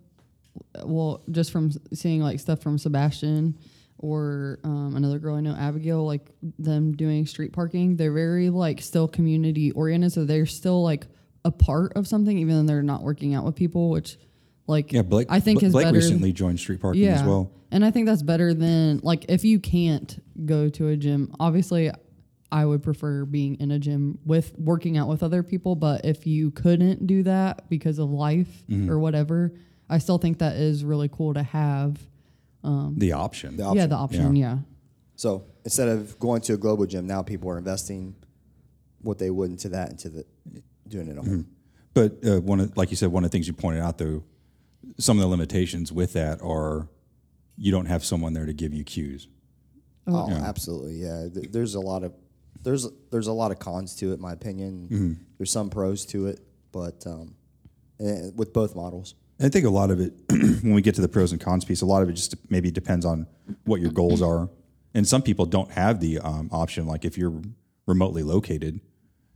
[0.83, 3.57] well, just from seeing like stuff from Sebastian
[3.97, 8.81] or um, another girl I know, Abigail, like them doing street parking, they're very like
[8.81, 10.13] still community oriented.
[10.13, 11.05] So they're still like
[11.45, 14.17] a part of something, even though they're not working out with people, which
[14.67, 15.27] like Yeah, Blake.
[15.29, 15.95] I think Blake is better.
[15.97, 17.51] recently joined street parking as well.
[17.71, 21.91] And I think that's better than like if you can't go to a gym, obviously
[22.51, 26.25] I would prefer being in a gym with working out with other people, but if
[26.25, 28.89] you couldn't do that because of life Mm-hmm.
[28.89, 29.53] or whatever,
[29.89, 31.99] I still think that is really cool to have.
[32.63, 33.57] The option.
[33.57, 34.59] The Yeah, the option, yeah.
[35.15, 38.15] So instead of going to a global gym, now people are investing
[39.01, 40.25] what they would into that into the
[40.87, 41.47] doing it at home.
[41.93, 44.23] But uh, one of, like you said, one of the things you pointed out though,
[44.97, 46.87] some of the limitations with that are
[47.57, 49.27] you don't have someone there to give you cues.
[50.07, 51.27] Oh, absolutely, yeah.
[51.51, 52.13] There's a lot of
[52.63, 54.87] there's there's a lot of cons to it, in my opinion.
[55.37, 56.41] There's some pros to it,
[56.71, 57.35] but um,
[57.99, 59.15] eh, with both models.
[59.41, 61.81] I think a lot of it, when we get to the pros and cons piece,
[61.81, 63.25] a lot of it just maybe depends on
[63.63, 64.49] what your goals are.
[64.93, 67.41] And some people don't have the um, option, like if you're
[67.85, 68.81] remotely located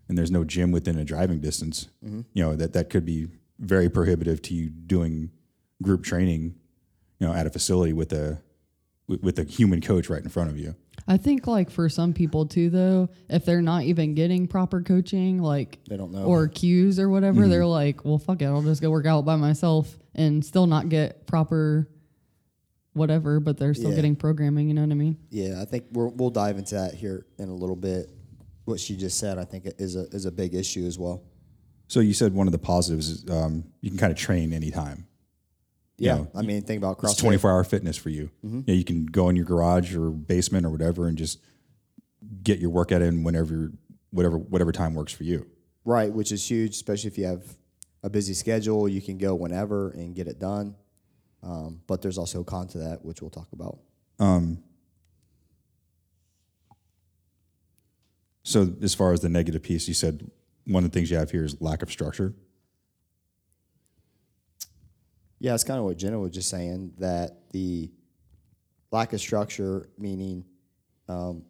[0.10, 1.88] and there's no gym within a driving distance,
[2.34, 3.28] you know that that could be
[3.60, 5.32] very prohibitive to you doing
[5.82, 6.56] group training,
[7.20, 8.42] you know, at a facility with a
[9.08, 10.76] with a human coach right in front of you.
[11.08, 15.40] I think like for some people too though, if they're not even getting proper coaching,
[15.42, 16.24] like They don't know.
[16.26, 17.50] or cues or whatever, Mm-hmm.
[17.50, 20.90] they're like, well, fuck it, I'll just go work out by myself and still not
[20.90, 21.90] get proper
[22.94, 23.96] whatever, but they're still Yeah.
[23.98, 24.68] getting programming.
[24.68, 25.18] You know what I mean?
[25.30, 28.10] Yeah, I think we're, we'll dive into that here in a little bit.
[28.66, 31.22] What she just said, I think, is a is a big issue as well.
[31.90, 35.06] So you said one of the positives is um, you can kind of train anytime.
[36.04, 37.20] Yeah, know, I mean, think about It's CrossFit.
[37.20, 38.30] 24 hour fitness for you.
[38.44, 41.40] Yeah, you can go in your garage or basement or whatever and just
[42.44, 43.72] get your workout in whenever,
[44.12, 45.48] whatever, whatever time works for you.
[45.86, 47.44] Right, which is huge, especially if you have
[48.04, 48.88] a busy schedule.
[48.88, 50.76] You can go whenever and get it done.
[51.42, 53.80] Um, but there's also a con to that, which we'll talk about.
[58.44, 60.30] So as far as the negative piece, you said
[60.66, 62.34] one of the things you have here is lack of structure.
[65.44, 67.92] Yeah, it's kind of what Jenna was just saying that the
[68.92, 70.46] lack of structure, meaning
[71.10, 71.44] um,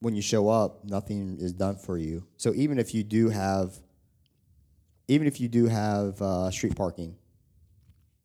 [0.00, 2.26] when you show up, nothing is done for you.
[2.36, 3.78] So even if you do have,
[5.06, 7.14] even if you do have uh, street parking,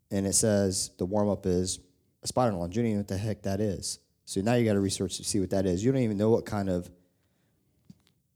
[0.10, 1.78] and it says the warm up is
[2.24, 4.00] a spider lunge, you don't even know what the heck that is.
[4.26, 5.86] So now you got to research to see what that is.
[5.86, 6.90] You don't even know what kind of,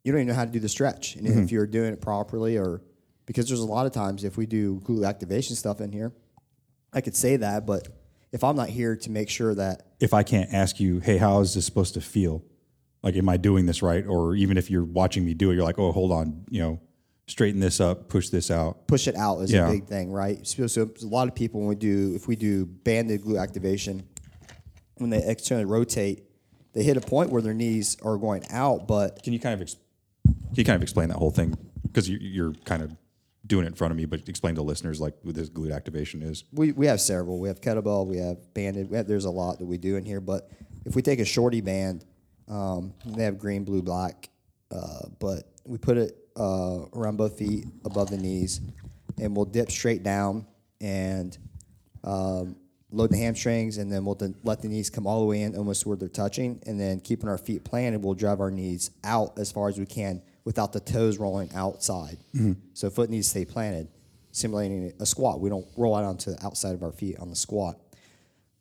[0.04, 2.56] you don't even know how to do the stretch, and if you're doing it properly,
[2.56, 2.84] or
[3.26, 6.14] because there's a lot of times if we do glute activation stuff in here,
[6.94, 7.88] I could say that, but
[8.32, 11.40] if I'm not here to make sure that If I can't ask you, hey, how
[11.42, 12.44] is this supposed to feel?
[13.04, 14.06] Like, am I doing this right?
[14.06, 16.80] Or even if you're watching me do it, you're like, oh, hold on, you know,
[17.28, 18.88] straighten this up, push this out.
[18.88, 19.68] push it out is Yeah.
[19.68, 20.46] a big thing, right?
[20.48, 24.04] So, so a lot of people when we do if we do banded glute activation,
[24.96, 26.24] when they externally rotate,
[26.74, 29.62] they hit a point where their knees are going out, but Can you kind of,
[29.62, 29.76] ex-
[30.26, 31.56] can you kind of explain that whole thing?
[31.84, 32.96] Because you, you're kind of
[33.48, 36.22] doing it in front of me, but explain to listeners like what this glute activation
[36.22, 36.44] is.
[36.52, 37.40] We, we have several.
[37.40, 38.06] We have kettlebell.
[38.06, 38.90] We have banded.
[38.90, 40.20] We have, there's a lot that we do in here.
[40.20, 40.50] But
[40.86, 42.06] if we take a shorty band,
[42.48, 44.30] um, they have green, blue, black.
[44.70, 48.62] Uh, but we put it uh, around both feet, above the knees,
[49.20, 50.46] and we'll dip straight down
[50.82, 51.38] and
[52.04, 52.56] um,
[52.92, 55.86] load the hamstrings, and then we'll let the knees come all the way in, almost
[55.86, 59.52] where they're touching, and then keeping our feet planted, we'll drive our knees out as
[59.52, 62.18] far as we can without the toes rolling outside.
[62.72, 63.90] So foot needs to stay planted,
[64.32, 65.42] simulating a squat.
[65.42, 67.78] We don't roll out onto the outside of our feet on the squat.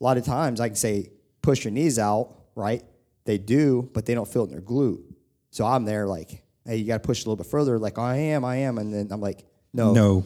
[0.01, 1.11] A lot of times I can say,
[1.43, 2.83] push your knees out, right?
[3.25, 5.01] They do, but they don't feel it in their glute.
[5.51, 7.79] So I'm there like, hey, you got to push a little bit further.
[7.79, 8.79] Like, I am, I am.
[8.79, 9.93] And then I'm like, no.
[9.93, 10.25] No,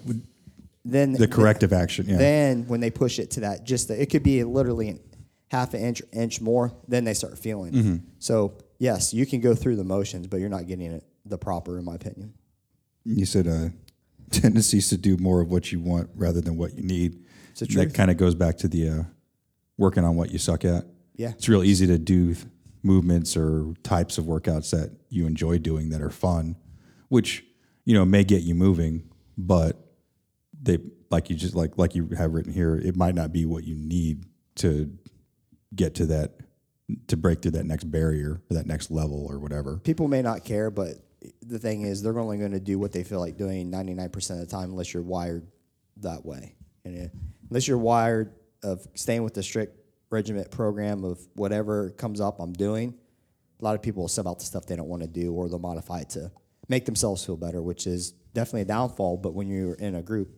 [0.86, 2.06] Then the corrective action.
[2.08, 2.16] Yeah.
[2.16, 5.00] Then when they push it to that, just the, it could be literally an
[5.50, 6.72] half an inch, inch more.
[6.88, 7.72] Then they start feeling.
[7.74, 7.96] Mm-hmm.
[8.18, 11.78] So yes, you can go through the motions, but you're not getting it the proper,
[11.78, 12.34] in my opinion.
[13.04, 13.68] you said uh,
[14.30, 17.24] tendencies to do more of what you want rather than what you need.
[17.58, 19.02] that kind of goes back to the uh,
[19.76, 20.84] working on what you suck at.
[21.14, 21.30] Yeah.
[21.30, 22.34] it's real easy to do
[22.82, 26.56] movements or types of workouts that you enjoy doing that are fun,
[27.08, 27.44] which
[27.84, 29.76] you know may get you moving, but
[30.62, 30.78] they
[31.10, 33.74] like you just like like you have written here, it might not be what you
[33.74, 34.24] need
[34.56, 34.90] to
[35.74, 36.32] get to that
[37.06, 39.78] to break through that next barrier or that next level or whatever.
[39.78, 40.96] People may not care, but
[41.42, 44.38] the thing is, they're only going to do what they feel like doing 99% of
[44.38, 45.46] the time, unless you're wired
[45.98, 46.54] that way.
[46.84, 47.12] And it,
[47.48, 49.76] unless you're wired of staying with the strict
[50.10, 52.94] regiment program of whatever comes up, I'm doing.
[53.60, 55.48] A lot of people will sub out the stuff they don't want to do, or
[55.48, 56.30] they'll modify it to
[56.68, 59.18] make themselves feel better, which is definitely a downfall.
[59.18, 60.30] But when you're in a group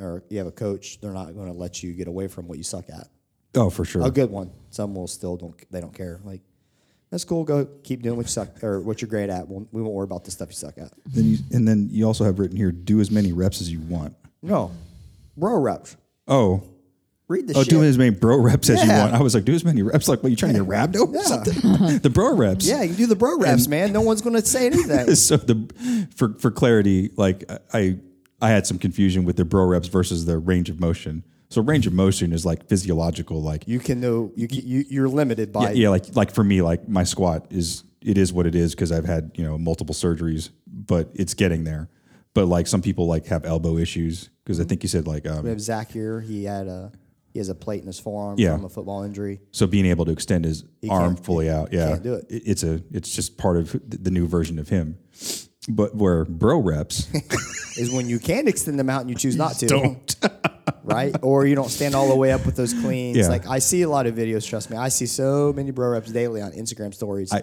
[0.00, 2.56] or you have a coach, they're not going to let you get away from what
[2.58, 3.08] you suck at.
[3.54, 4.06] Oh, for sure.
[4.06, 4.50] A good one.
[4.70, 5.54] Some will still don't.
[5.70, 6.20] They don't care.
[6.24, 6.40] Like
[7.12, 7.44] that's cool.
[7.44, 9.46] Go keep doing what you suck or what you're great at.
[9.46, 10.90] We'll, we won't worry about the stuff you suck at.
[11.06, 13.78] Then you, and then you also have written here: do as many reps as you
[13.82, 14.16] want.
[14.42, 14.72] No,
[15.36, 15.96] bro reps.
[16.26, 16.64] Oh,
[17.28, 17.70] Read the oh, shit.
[17.70, 19.02] do as many bro reps as you Yeah.
[19.04, 19.14] want.
[19.14, 20.08] I was like, do as many reps.
[20.08, 21.08] Like, what are you trying to get rhabdo?
[21.08, 21.22] or Yeah.
[21.22, 21.98] something?
[22.00, 22.66] the bro reps.
[22.66, 23.92] yeah, you can do the bro reps, man.
[23.92, 25.14] No one's going to say anything.
[25.16, 27.98] So the for for clarity, like I
[28.40, 31.22] I had some confusion with the bro reps versus the range of motion.
[31.52, 35.08] So range of motion is like physiological, like you can know you, can, you you're
[35.08, 38.46] limited by yeah, yeah, like like for me, like my squat is it is what
[38.46, 41.90] it is because I've had you know multiple surgeries, but it's getting there.
[42.32, 45.42] But like some people like have elbow issues because I think you said like um,
[45.42, 46.22] We have Zach here.
[46.22, 46.90] He had a
[47.34, 48.54] he has a plate in his forearm Yeah.
[48.56, 49.40] from a football injury.
[49.50, 52.24] so being able to extend his arm can't- fully out, yeah, it.
[52.30, 54.96] It's a it's just part of the new version of him.
[55.68, 57.08] But where bro reps,
[57.78, 59.66] Is when you can extend them out and you choose not to.
[59.66, 60.16] don't.
[60.84, 61.14] right?
[61.22, 63.16] Or you don't stand all the way up with those cleans.
[63.16, 63.28] Yeah.
[63.28, 64.46] Like I see a lot of videos.
[64.48, 67.32] Trust me, I see so many bro reps daily on Instagram stories.
[67.32, 67.42] I,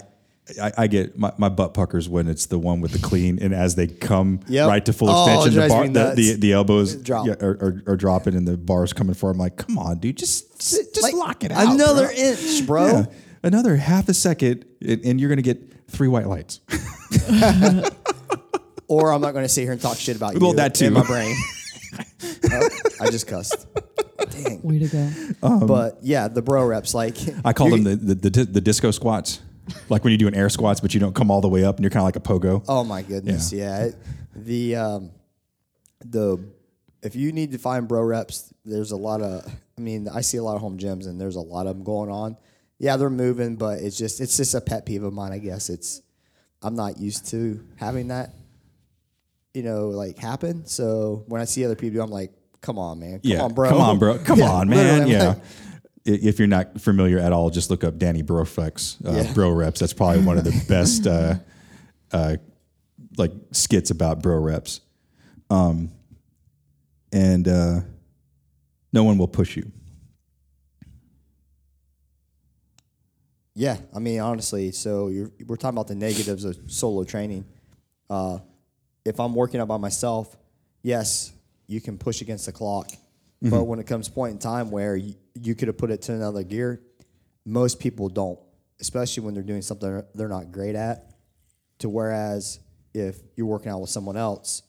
[0.61, 3.53] I, I get my, my butt puckers when it's the one with the clean, and
[3.53, 4.67] as they come Yep.
[4.67, 7.25] right to full Oh, extension, the, bar, the, the the elbows Drop.
[7.25, 9.29] yeah, are, are, are dropping, and the bars coming for.
[9.31, 11.73] I'm like, come on, dude, just just, Like, lock it out.
[11.73, 12.15] Another bro.
[12.15, 12.85] inch, bro.
[12.87, 13.05] Yeah.
[13.43, 16.59] another half a second, and, and you're gonna get three white lights.
[18.89, 20.39] Or I'm not going to sit here and talk shit about you.
[20.41, 20.85] Well, that too.
[20.87, 21.35] In my brain.
[22.51, 22.69] Oh,
[23.01, 23.67] I just cussed.
[24.31, 24.61] Dang.
[24.63, 24.87] Way to
[25.41, 25.65] go.
[25.65, 29.41] but yeah, the bro reps like I call them the, the the the disco squats,
[29.89, 31.75] like when you do an air squats, but you don't come all the way up,
[31.77, 32.63] and you're kind of like a pogo.
[32.67, 33.85] Oh my goodness, yeah.
[33.85, 33.95] It-
[34.35, 35.11] The um,
[36.05, 36.37] the
[37.01, 39.45] if you need to find bro reps, there's a lot of.
[39.77, 41.83] I mean, I see a lot of home gyms, and there's a lot of them
[41.83, 42.37] going on.
[42.77, 45.31] Yeah, they're moving, but it's just it's just a pet peeve of mine.
[45.31, 46.01] I guess it's
[46.61, 48.33] I'm not used to having that,
[49.53, 50.65] you know, like happen.
[50.65, 52.31] So when I see other people, I'm like,
[52.61, 55.27] come on, man, come yeah, on, bro, come on, bro, come Yeah, on, man, yeah.
[55.29, 55.37] like,
[56.05, 59.33] if you're not familiar at all, just look up Danny Broflex, uh, Yeah.
[59.33, 59.79] bro reps.
[59.79, 61.35] That's probably one of the best uh,
[62.11, 62.37] uh,
[63.17, 64.81] like skits about bro reps.
[65.49, 65.91] Um,
[67.11, 67.81] and uh,
[68.93, 69.71] no one will push you.
[73.55, 77.45] Yeah, I mean, honestly, so you're, we're talking about the negatives of solo training.
[78.09, 78.39] Uh,
[79.09, 80.37] if I'm working out by myself,
[80.83, 81.33] yes,
[81.67, 82.89] you can push against the clock.
[82.91, 83.49] Mm-hmm.
[83.49, 86.13] But when it comes point in time where you, you could have put it to
[86.13, 86.81] another gear,
[87.45, 88.39] most people don't,
[88.79, 91.11] especially when they're doing something they're not great at.
[91.79, 92.59] To whereas
[92.93, 94.61] if you're working out with someone else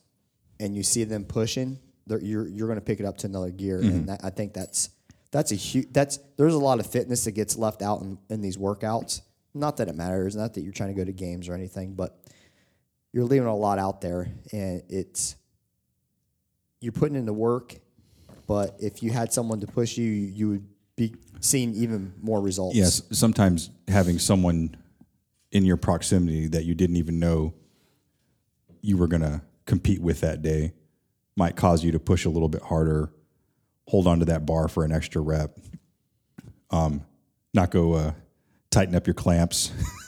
[0.59, 1.77] and you see them pushing,
[2.07, 4.05] they're, you're you're going to pick it up to another gear, and mm-hmm.
[4.05, 4.89] that, I think that's
[5.31, 8.41] that's a huge that's there's a lot of fitness that gets left out in, in
[8.41, 9.21] these workouts.
[9.53, 12.17] Not that it matters, not that you're trying to go to games or anything, but
[13.13, 15.35] you're leaving a lot out there, and it's
[16.79, 17.75] you're putting in the work.
[18.47, 22.75] But if you had someone to push you, you would be seeing even more results.
[22.75, 24.75] Yes, sometimes having someone
[25.51, 27.53] in your proximity that you didn't even know
[28.81, 30.73] you were gonna compete with that day
[31.35, 33.11] might cause you to push a little bit harder,
[33.87, 35.57] hold on to that bar for an extra rep,
[36.71, 37.05] um,
[37.53, 38.11] not go uh,
[38.69, 39.71] tighten up your clamps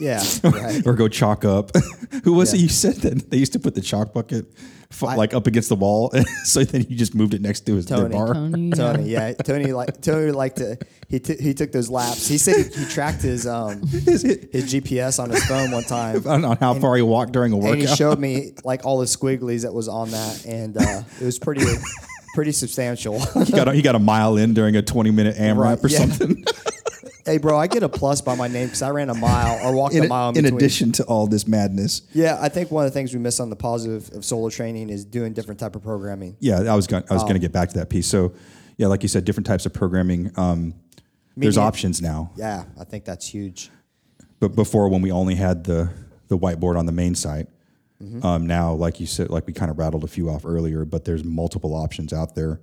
[0.00, 0.86] Yeah, right.
[0.86, 1.70] or go chalk up.
[2.24, 4.46] Who was it you said that they used to put the chalk bucket
[4.90, 6.12] fu- like up against the wall,
[6.44, 8.14] so then you just moved it next to his their Tony.
[8.14, 8.34] bar?
[8.34, 10.76] Tony, Tony, yeah, Tony like Tony liked to.
[11.08, 12.26] He t- he took those laps.
[12.28, 15.84] He said he, he tracked his um Is it- his GPS on his phone one
[15.84, 17.96] time, on, on how far he walked during a and he workout.
[17.96, 21.64] showed me like all the squigglies that was on that, and uh, it was pretty
[22.34, 23.18] pretty substantial.
[23.44, 25.88] he, got a, he got a mile in during a 20 minute AMRAP Right, or
[25.88, 25.98] yeah.
[26.00, 26.44] something.
[27.26, 29.74] Hey, bro, I get a plus by my name because I ran a mile or
[29.76, 30.30] walked In, a mile.
[30.30, 32.02] In, in addition to all this madness.
[32.14, 34.88] yeah, I think one of the things we miss on the positive of solo training
[34.90, 36.36] is doing different type of programming.
[36.40, 37.04] Yeah, I was going.
[37.10, 37.26] I was Oh.
[37.26, 38.06] going to get back to that piece.
[38.06, 38.32] So,
[38.78, 40.30] yeah, like you said, different types of programming.
[40.36, 40.74] Um,
[41.36, 43.70] there's options now, Yeah, I think that's huge.
[44.40, 45.90] but before when we only had the
[46.28, 47.48] the whiteboard on the main site,
[48.02, 48.26] Mm-hmm.
[48.26, 51.06] um, now like you said, like we kind of rattled a few off earlier, but
[51.06, 52.60] there's multiple options out there.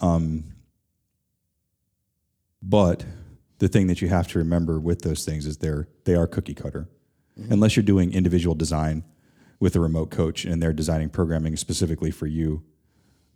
[0.00, 0.42] Um,
[2.62, 3.04] but
[3.58, 6.54] the thing that you have to remember with those things is they're they are cookie
[6.54, 6.88] cutter,
[7.38, 7.52] Mm-hmm.
[7.52, 9.04] unless you're doing individual design
[9.60, 12.62] with a remote coach and they're designing programming specifically for you.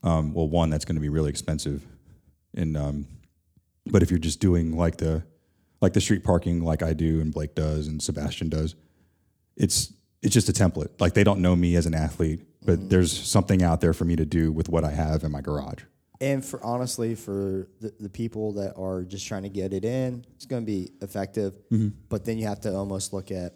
[0.03, 1.87] Um, well, one that's going to be really expensive,
[2.55, 3.07] and um,
[3.87, 5.23] but if you're just doing like the
[5.83, 8.75] like the street parking, like I do and Blake does and Sebastian does,
[9.57, 10.99] it's it's just a template.
[10.99, 12.89] Like they don't know me as an athlete, but Mm-hmm.
[12.89, 15.83] there's something out there for me to do with what I have in my garage.
[16.21, 20.25] And for honestly, for the, the people that are just trying to get it in,
[20.35, 21.55] it's going to be effective.
[21.71, 21.89] Mm-hmm.
[22.09, 23.55] But then you have to almost look at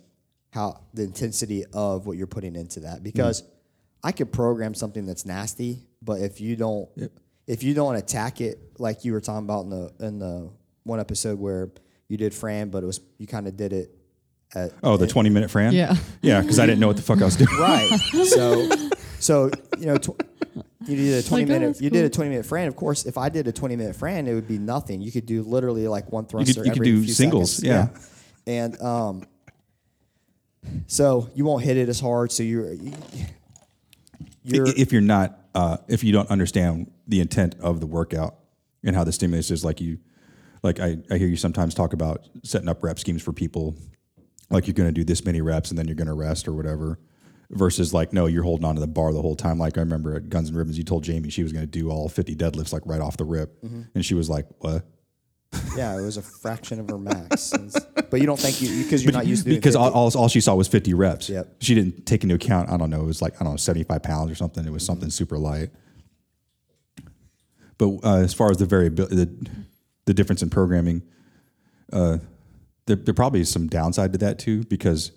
[0.50, 3.42] how the intensity of what you're putting into that because
[4.02, 6.88] I could program something that's nasty, but if you don't,
[7.46, 10.50] if you don't attack it like you were talking about in the in the
[10.84, 11.70] one episode where
[12.08, 13.90] you did Fran, but it was you kind of did it
[14.54, 15.72] at Oh, the 20 minute Fran?
[15.72, 15.96] Yeah.
[16.22, 17.50] Yeah, because I didn't know what the fuck I was doing.
[17.58, 17.88] right.
[18.26, 18.70] So,
[19.18, 20.20] so you know, tw-
[20.86, 21.66] you did a twenty Like, oh, minute.
[21.68, 22.14] that's You did a cool.
[22.16, 22.68] twenty minute Fran.
[22.68, 25.00] Of course, if I did a twenty minute Fran, it would be nothing.
[25.00, 26.60] You could do literally like one thruster.
[26.64, 28.42] you could every do few singles, seconds.
[28.46, 28.52] yeah.
[28.52, 29.26] and um,
[30.86, 32.32] so you won't hit it as hard.
[32.32, 32.74] So you're
[34.42, 38.36] you're if you're not, uh, if you don't understand the intent of the workout
[38.82, 39.98] and how the stimulus is, like you,
[40.62, 43.74] like I, I hear you sometimes talk about setting up rep schemes for people,
[44.50, 46.52] like you're going to do this many reps and then you're going to rest or
[46.52, 46.98] whatever,
[47.50, 49.58] versus like no, you're holding on to the bar the whole time.
[49.58, 51.90] Like I remember at Guns and Ribbons, you told Jamie she was going to do
[51.90, 53.82] all 50 deadlifts like right off the rip, Mm-hmm.
[53.94, 54.84] and she was like, "What?"
[55.76, 57.52] yeah, it was a fraction of her max.
[58.10, 60.40] but you don't think you because you're not used to because all, all, all she
[60.40, 61.28] saw was 50 reps.
[61.28, 61.56] Yep.
[61.60, 64.02] She didn't take into account, I don't know, it was like, I don't know, 75
[64.02, 64.64] pounds or something.
[64.66, 65.70] It was something super light.
[67.78, 69.48] But uh, as far as the variability, the,
[70.06, 71.02] the difference in programming,
[71.92, 72.18] uh,
[72.86, 75.10] there, there probably is some downside to that too, because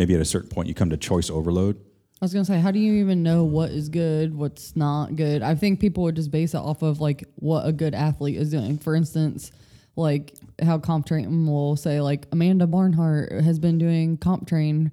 [0.00, 1.76] maybe at a certain point you come to choice overload.
[1.76, 5.42] I was gonna say, how do you even know what is good, what's not good?
[5.42, 8.50] I think people would just base it off of like what a good athlete is
[8.50, 8.78] doing.
[8.78, 9.52] For instance,
[9.96, 14.90] like how CompTrain will say like Amanda Barnhart has been doing CompTrain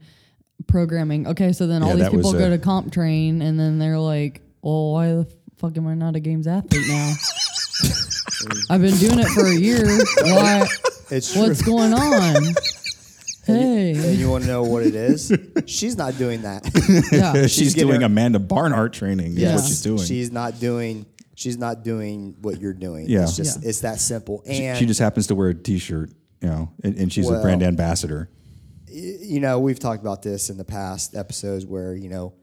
[0.67, 1.25] programming.
[1.25, 4.91] Okay, so then all Yeah, these people go to CompTrain and then they're like, well,
[4.91, 7.13] why the fuck am I not a games athlete now?
[8.69, 9.85] I've been doing it for a year.
[10.35, 10.67] Why?
[11.11, 11.43] it's true.
[11.43, 12.55] What's going on?
[13.47, 15.31] Hey, And you want to know what it is?
[15.65, 16.63] She's not doing that.
[17.11, 17.33] yeah.
[17.43, 19.33] She's, She's doing her- Amanda Barnhart training.
[19.33, 19.55] Is Yeah.
[19.55, 19.99] what she's doing.
[20.03, 21.05] She's not doing.
[21.35, 23.05] She's not doing what you're doing.
[23.09, 23.23] Yeah.
[23.23, 23.69] It's just Yeah.
[23.69, 24.43] it's that simple.
[24.47, 27.63] And she just happens to wear a t-shirt, you know, and, and she's a brand
[27.63, 28.29] ambassador.
[28.89, 32.33] you know, we've talked about this in the past episodes where, you know,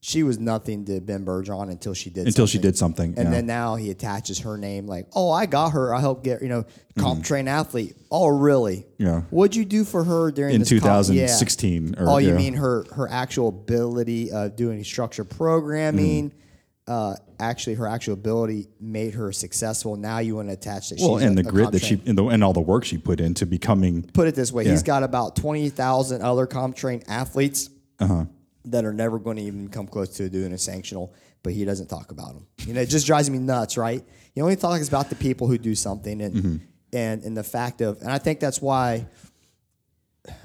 [0.00, 2.70] she was nothing to Ben Bergeron until she did Until she something.
[2.70, 3.14] did something.
[3.16, 3.30] And yeah.
[3.30, 5.92] then now he attaches her name like, oh, I got her.
[5.92, 6.64] I helped get, you know,
[6.98, 7.22] comp Mm-hmm.
[7.22, 7.96] train athlete.
[8.10, 8.86] Oh, really?
[8.98, 9.22] Yeah.
[9.30, 11.94] What'd you do for her during in this comp- 2016.
[11.96, 12.02] Yeah.
[12.02, 12.36] Or, oh, you yeah.
[12.36, 16.30] mean her her actual ability of doing structured programming?
[16.30, 16.38] Mm-hmm.
[16.88, 19.96] Uh, actually, her actual ability made her successful.
[19.96, 21.00] Now you want to attach that.
[21.00, 22.00] Well, she's and a- the grit that train.
[22.00, 24.02] she and, the, and all the work she put into becoming.
[24.04, 28.26] put it this way, he's got about twenty thousand other CompTrain athletes Uh-huh.
[28.66, 31.12] That are never going to even come close to doing a sanctional,
[31.42, 32.46] but he doesn't talk about them.
[32.66, 34.04] You know, it just drives me nuts, right?
[34.34, 36.56] He only talks about the people who do something, and Mm-hmm.
[36.92, 39.06] and and the fact of, and I think that's why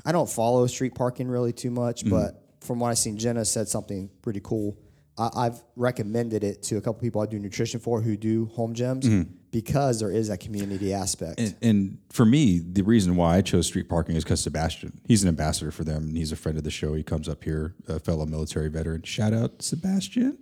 [0.06, 2.10] I don't follow street parking really too much, Mm-hmm.
[2.12, 4.78] but from what I've seen, Jenna said something pretty cool.
[5.18, 8.76] I, I've recommended it to a couple people I do nutrition for who do home
[8.76, 11.40] gyms because there is that community aspect.
[11.40, 15.00] And, and for me, the reason why I chose street parking is because Sebastian.
[15.08, 16.94] He's an ambassador for them, and he's a friend of the show.
[16.94, 19.04] He comes up here, a fellow military veteran.
[19.04, 20.38] Shout out Sebastian.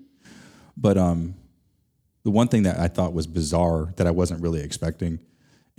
[0.78, 1.36] But um,
[2.24, 5.20] the one thing that I thought was bizarre that I wasn't really expecting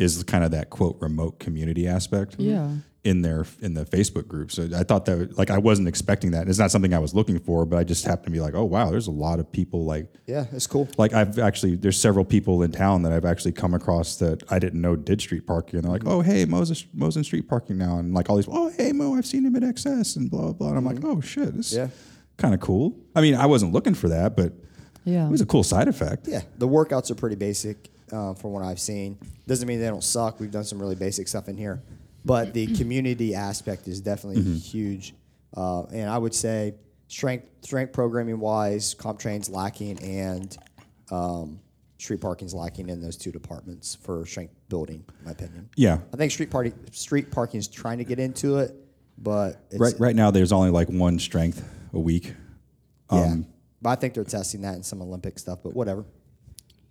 [0.00, 2.36] is kind of that quote remote community aspect.
[2.38, 2.70] Yeah.
[3.02, 6.48] In their in the Facebook group, so I thought that like I wasn't expecting that.
[6.50, 8.64] It's not something I was looking for, but I just happened to be like, oh
[8.64, 10.86] wow, there's a lot of people like Yeah, it's cool.
[10.98, 14.58] like I've actually there's several people in town that I've actually come across that I
[14.58, 17.78] didn't know did street parking, and they're like, oh hey, Moses Mo's in street parking
[17.78, 20.42] now, and like all these, oh hey Mo, I've seen him at XS and blah
[20.42, 20.52] blah.
[20.52, 20.68] blah.
[20.68, 21.08] And I'm like, mm-hmm.
[21.16, 21.84] oh shit, this Yeah.
[21.84, 21.90] is
[22.36, 22.94] kind of cool.
[23.16, 24.52] I mean, I wasn't looking for that, but
[25.06, 25.26] Yeah.
[25.26, 26.28] it was a cool side effect.
[26.28, 29.18] Yeah, the workouts are pretty basic uh, from what I've seen.
[29.46, 30.40] Doesn't mean they don't suck.
[30.40, 31.82] We've done some really basic stuff in here,
[32.24, 35.14] but the community aspect is definitely huge.
[35.56, 36.74] Uh, and I would say
[37.08, 40.56] strength strength programming wise, CompTrain's lacking, and
[41.10, 41.60] um,
[41.98, 45.04] street parking's lacking in those two departments for strength building.
[45.20, 45.68] In my opinion.
[45.76, 45.98] Yeah.
[46.14, 48.74] I think street party street parking is trying to get into it,
[49.18, 52.34] but it's, Right right now, there's only like one strength a week.
[53.12, 53.22] yeah.
[53.24, 53.46] Um,
[53.82, 55.60] but I think they're testing that in some Olympic stuff.
[55.62, 56.04] But whatever.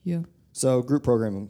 [0.03, 0.22] yeah.
[0.52, 1.50] So group programming.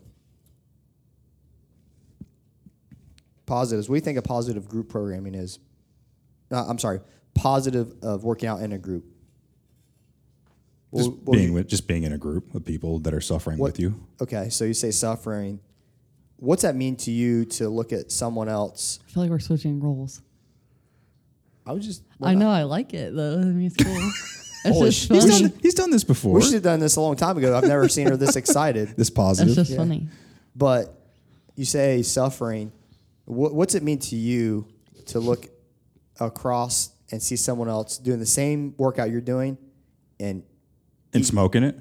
[3.45, 3.89] Positives.
[3.89, 5.59] We think a positive group programming is?
[6.51, 6.99] Uh, I'm sorry,
[7.33, 9.05] positive of working out in a group.
[10.91, 13.13] What- Just what would being you- with just being in a group of people that
[13.13, 13.95] are suffering What- with you.
[14.21, 15.59] okay, so you say suffering.
[16.37, 18.99] What's that mean to you to look at someone else?
[19.07, 20.21] I feel like we're switching roles.
[21.65, 22.03] I was just.
[22.21, 23.39] I know I like it though.
[23.39, 24.11] I mean, it's cool.
[24.65, 25.15] It's Holy just shit.
[25.15, 26.33] He's done he's done this before.
[26.35, 27.55] We should have done this a long time ago.
[27.55, 28.89] I've never seen her this excited.
[28.97, 29.55] This It's positive.
[29.55, 29.77] just Yeah.
[29.77, 30.07] funny.
[30.55, 30.93] But
[31.55, 32.71] you say suffering.
[33.25, 34.67] What, what's it mean to you
[35.07, 35.47] to look
[36.19, 39.57] across and see someone else doing the same workout you're doing,
[40.19, 40.43] and
[41.13, 41.77] and smoking it.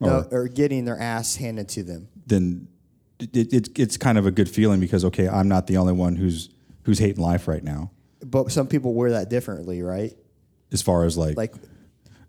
[0.00, 2.08] Or no, or getting their ass handed to them?
[2.26, 2.68] then
[3.20, 6.16] it, it, it's kind of a good feeling because okay, I'm not the only one
[6.16, 6.48] who's
[6.84, 7.90] who's hating life right now.
[8.24, 10.16] But some people wear that differently, right?
[10.72, 11.54] As far as like, Like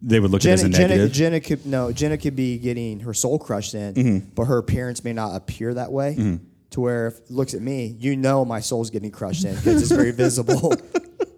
[0.08, 1.12] they would look at it as a Jenna, Jenna, negative.
[1.14, 4.30] Jenna could no, Jenna could be getting her soul crushed in, Mm-hmm.
[4.36, 6.40] but her appearance may not appear that way.
[6.72, 9.82] To where if it looks at me, you know my soul's getting crushed in because
[9.82, 10.74] it's very visible.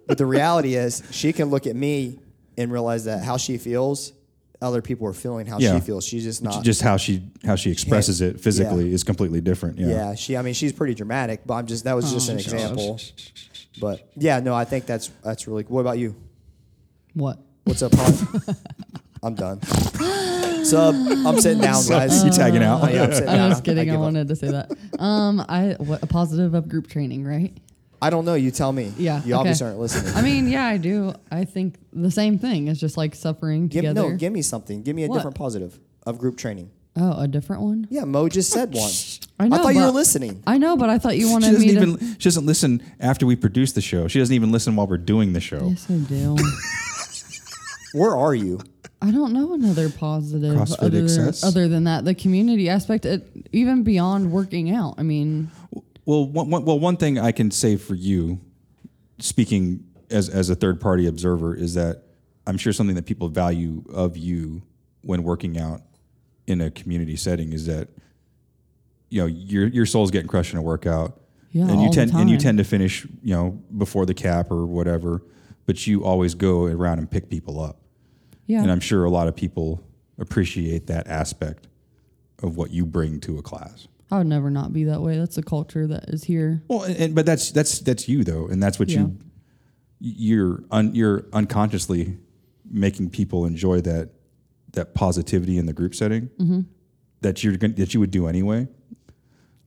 [0.08, 2.18] But the reality is, she can look at me
[2.56, 4.14] and realize that how she feels,
[4.62, 5.74] other people are feeling how Yeah.
[5.74, 6.02] she feels.
[6.06, 6.64] She's just not.
[6.64, 9.78] just how she how she expresses it physically is completely different.
[9.78, 9.88] Yeah.
[9.88, 10.34] yeah, she.
[10.34, 12.98] I mean, she's pretty dramatic, but I'm just that was just an example.
[13.78, 15.64] But yeah, no, I think that's that's really.
[15.64, 16.16] What about you?
[17.12, 17.38] What?
[17.68, 18.56] What's up, Hon?
[19.22, 19.60] I'm done.
[20.64, 22.24] Sub, I'm sitting down, guys.
[22.24, 22.82] You tagging out?
[22.82, 23.50] Oh, yeah, I'm sitting I'm down.
[23.50, 23.80] just kidding.
[23.82, 24.00] I, give up.
[24.00, 24.70] wanted to say that.
[24.98, 27.54] Um, I what a positive of group training, right?
[28.00, 28.34] I don't know.
[28.34, 28.94] You tell me.
[28.96, 29.18] Yeah.
[29.18, 29.40] You okay.
[29.40, 30.14] obviously aren't listening.
[30.14, 31.12] I mean, yeah, I do.
[31.30, 32.68] I think the same thing.
[32.68, 34.08] It's just like suffering give, together.
[34.12, 34.82] no, give me something.
[34.82, 35.16] Give me a What?
[35.16, 36.70] different positive of group training.
[36.96, 37.86] oh, a different one.
[37.90, 38.90] Yeah, Mo just said one.
[39.38, 39.58] I know.
[39.62, 40.42] thought you were listening.
[40.46, 42.04] I know, but I thought you wanted to She wanted doesn't me to.
[42.06, 44.08] even she doesn't listen after we produce the show.
[44.08, 45.66] She doesn't even listen while we're doing the show.
[45.68, 46.36] Yes, I do.
[47.92, 48.60] Where are you?
[49.00, 51.44] I don't know another positive CrossFit other, excess?
[51.44, 52.04] other than that.
[52.04, 54.94] The community aspect, it, even beyond working out.
[54.98, 55.50] I mean,
[56.04, 58.40] Well, one, one, well, one thing I can say for you,
[59.18, 62.02] speaking as as a third party observer, is that
[62.46, 64.62] I'm sure something that people value of you
[65.02, 65.82] when working out
[66.46, 67.88] in a community setting is that
[69.10, 71.20] you know your your soul's getting crushed in a workout,
[71.52, 72.42] Yeah, and you all the tend and you time.
[72.42, 75.22] tend to finish you know before the cap or whatever,
[75.68, 77.76] but you always go around and pick people up,
[78.46, 79.84] yeah, and I'm sure a lot of people
[80.18, 81.68] appreciate that aspect
[82.42, 83.86] of what you bring to a class.
[84.10, 85.18] I would never not be that way.
[85.18, 86.62] That's a culture that is here.
[86.68, 89.00] Well, and, and- but that's that's that's you though, and that's what Yeah.
[89.00, 89.18] you
[90.00, 92.16] you're un, you're unconsciously
[92.70, 94.10] making people enjoy that
[94.72, 96.60] that positivity in the group setting Mm-hmm.
[97.20, 98.68] that you're that you would do anyway,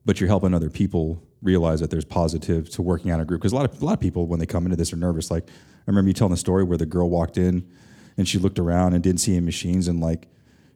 [0.06, 3.52] but you're helping other people realize that there's positive to working out a group because
[3.52, 5.30] a lot of a lot of people when they come into this are nervous.
[5.30, 5.48] Like
[5.82, 7.68] I remember you telling the story where the girl walked in
[8.18, 10.28] and she looked around and didn't see any machines and like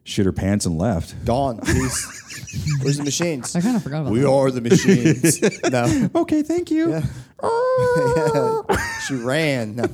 [0.04, 1.24] shit her pants and left.
[1.24, 2.78] Dawn, please.
[2.82, 3.54] Where's the machines?
[3.56, 4.28] I kind of forgot about We that.
[4.28, 5.40] are the machines.
[5.70, 6.10] no.
[6.22, 7.02] Okay, thank you.
[7.42, 9.00] Ah.
[9.08, 9.76] she ran.
[9.76, 9.84] No.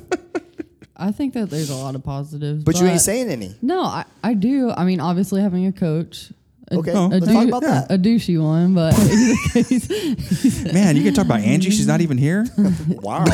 [0.97, 2.63] I think that there's a lot of positives.
[2.65, 3.55] But you ain't saying any.
[3.63, 4.71] No, I, I do.
[4.71, 6.31] I mean, obviously having a coach.
[6.71, 7.91] A, Okay, a let's talk about that.
[7.91, 11.71] A douchey one, but he's, he's- Man, you can talk about Angie.
[11.71, 12.47] She's not even here.
[12.89, 13.25] Wow.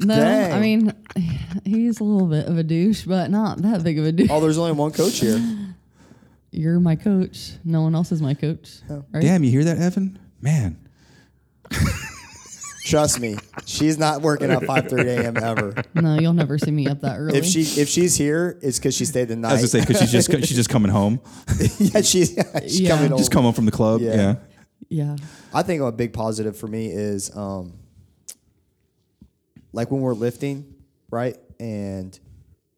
[0.00, 0.52] No, Dang.
[0.52, 0.92] I mean,
[1.64, 4.28] he's a little bit of a douche, but not that big of a douche.
[4.30, 5.40] oh, there's only one coach here.
[6.52, 7.52] You're my coach.
[7.64, 8.78] No one else is my coach.
[8.88, 9.20] Right?
[9.22, 10.18] Damn, you hear that, Evan?
[10.40, 10.78] Man,
[12.84, 15.36] Trust me, she's not working at 5:30 a.m.
[15.38, 15.74] ever.
[15.94, 17.36] No, you'll never see me up that early.
[17.36, 19.48] If she if she's here, it's because she stayed the night.
[19.48, 21.20] I was gonna say because she's just she's just coming home,
[21.80, 22.90] yeah, she's, she's Yeah.
[22.90, 23.18] coming home.
[23.18, 24.02] just come home from the club.
[24.02, 24.14] Yeah.
[24.14, 24.36] Yeah.
[24.88, 25.16] yeah.
[25.52, 27.72] I think a big positive for me is um,
[29.76, 30.74] like when we're lifting,
[31.10, 31.36] right?
[31.60, 32.18] And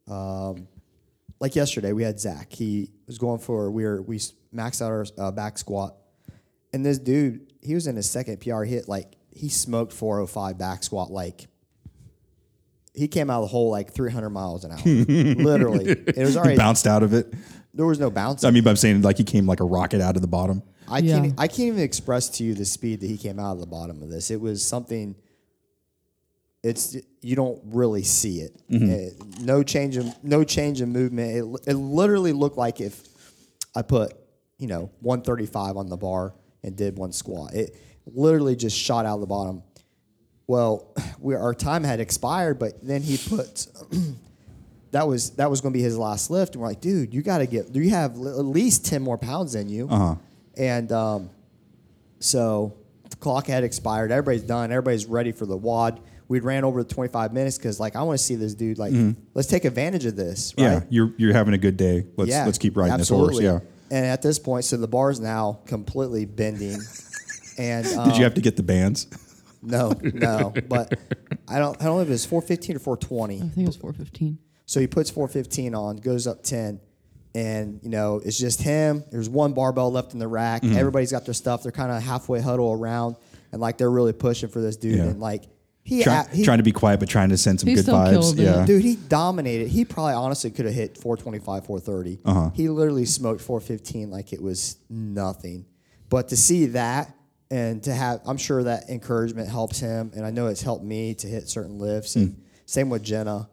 [0.09, 0.69] um,
[1.41, 2.53] like yesterday, we had Zach.
[2.53, 4.19] He was going for we were we
[4.55, 5.95] maxed out our uh, back squat,
[6.73, 10.83] And this dude, he was in his second PR hit, like he smoked 405 back
[10.83, 11.47] squat like
[12.95, 14.79] he came out of the hole like 300 miles an hour.
[14.85, 15.91] Literally.
[15.91, 17.33] It was He already bounced out of it.
[17.73, 18.43] there was no bounce.
[18.43, 20.63] I mean, but I'm saying like he came like a rocket out of the bottom.
[20.89, 21.21] I Yeah.
[21.21, 23.67] can't I can't even express to you the speed that he came out of the
[23.67, 24.31] bottom of this.
[24.33, 25.15] It was something
[26.63, 28.53] it's you don't really see it.
[28.73, 31.31] Uh, no change in no change in movement.
[31.67, 33.01] It, it literally looked like if
[33.77, 34.15] I put,
[34.59, 36.35] you know, 135 on the bar
[36.65, 37.55] and did one squat.
[37.55, 39.63] It literally just shot out of the bottom.
[40.49, 43.67] Well, we, our time had expired, but then he put
[44.91, 47.23] that was that was going to be his last lift, and we're like, dude, you
[47.23, 50.17] got to get do you have at least ten more pounds in you, Uh-huh.
[50.57, 51.31] and um,
[52.21, 52.75] so
[53.11, 54.11] the clock had expired.
[54.11, 54.71] Everybody's done.
[54.73, 56.01] Everybody's ready for the WOD.
[56.29, 58.79] We ran over the 25 minutes because like I want to see this dude.
[58.79, 58.93] Like,
[59.35, 60.55] let's take advantage of this.
[60.59, 60.65] Right?
[60.65, 62.07] Yeah, you're you're having a good day.
[62.17, 63.43] Let's let's keep riding absolutely.
[63.43, 63.63] this horse.
[63.63, 63.97] Yeah.
[63.97, 66.79] And at this point, so the bar's now completely bending.
[67.59, 69.07] and um, Did you have to get the bands?
[69.63, 70.93] no, no, but
[71.49, 71.81] I don't.
[71.81, 73.37] I don't know if it was 415 or 420.
[73.37, 74.39] I think it was 415.
[74.67, 76.81] So he puts 415 on, goes up 10,
[77.35, 79.05] and you know it's just him.
[79.11, 80.63] There's one barbell left in the rack.
[80.63, 80.77] Mm-hmm.
[80.77, 81.63] Everybody's got their stuff.
[81.63, 83.17] They're kind of halfway huddle around,
[83.53, 84.99] and like they're really pushing for this dude.
[84.99, 85.05] Yeah.
[85.05, 85.45] And like
[85.89, 87.83] he, Try, a- he trying to be quiet, but trying to send some He good
[87.83, 88.11] still vibes.
[88.11, 88.43] killed it.
[88.43, 88.67] Yeah.
[88.67, 89.69] dude, he dominated.
[89.69, 92.19] He probably honestly could have hit 425, 430.
[92.25, 92.51] Uh-huh.
[92.55, 95.65] He literally smoked 415 like it was nothing.
[96.11, 97.15] But to see that
[97.51, 101.15] and to have, I'm sure that encouragement helps him, and I know it's helped me
[101.15, 102.17] to hit certain lifts.
[102.17, 102.37] And Mm.
[102.67, 103.49] same with Jenna.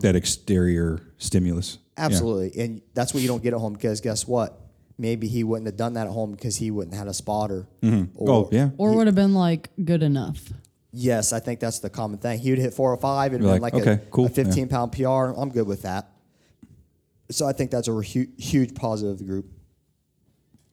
[0.00, 1.78] that exterior stimulus.
[1.98, 2.04] Yeah.
[2.04, 2.62] Absolutely.
[2.62, 4.60] And that's what you don't get at home because guess what?
[4.98, 7.66] Maybe he wouldn't have done that at home because he wouldn't have had a spotter.
[7.82, 8.70] Or, Oh yeah.
[8.78, 10.52] Or would have been like good enough.
[10.92, 12.38] Yes, I think that's the common thing.
[12.38, 14.92] He would hit 405 and You're been like, like, okay, a, cool, a 15 pound
[14.92, 15.32] PR.
[15.36, 16.08] I'm good with that.
[17.30, 19.46] So I think that's a hu- huge positive of the group.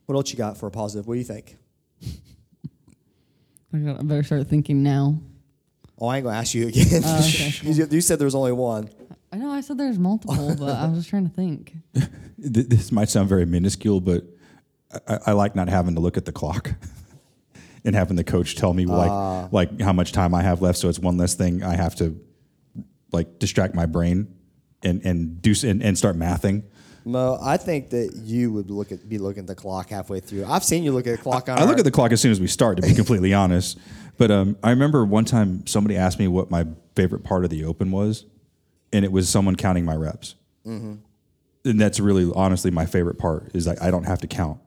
[0.06, 1.06] What else you got for a positive?
[1.06, 1.56] What do you think?
[3.72, 5.18] I got- I better start thinking now.
[5.98, 7.02] Oh, I ain't going to ask you again.
[7.04, 8.90] Oh, okay, you, you said there was only one.
[9.32, 11.74] I know I said there's multiple, but I was just trying to think.
[12.46, 14.24] This might sound very minuscule, but
[15.08, 16.72] I, I like not having to look at the clock
[17.84, 20.78] and having the coach tell me like like how much time I have left.
[20.78, 22.18] So it's one less thing I have to
[23.12, 24.34] like distract my brain
[24.82, 26.64] and and do and, and start mathing.
[27.06, 30.46] Mo, I think that you would look at be looking at the clock halfway through.
[30.46, 32.32] I've seen you look at the clock on I look at the clock as soon
[32.32, 33.78] as we start, to be completely honest.
[34.16, 37.64] But um, I remember one time somebody asked me what my favorite part of the
[37.64, 38.24] open was,
[38.92, 40.36] and it was someone counting my reps.
[40.64, 44.60] And that's really, honestly, my favorite part is like I don't have to count.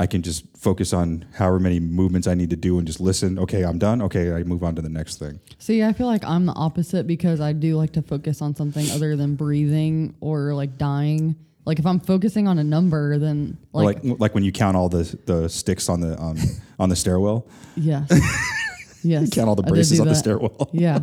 [0.00, 3.38] I can just focus on however many movements I need to do and just listen.
[3.38, 4.00] Okay, I'm done.
[4.02, 5.40] Okay, I move on to the next thing.
[5.58, 8.88] See, I feel like I'm the opposite because I do like to focus on something
[8.92, 11.34] other than breathing or like dying.
[11.64, 14.88] Like if I'm focusing on a number, then like, like like when you count all
[14.88, 16.38] the the sticks on the um,
[16.78, 17.46] on the stairwell.
[17.76, 18.08] yes,
[19.02, 20.70] yes, Count all the braces do on the stairwell.
[20.72, 20.98] Yeah,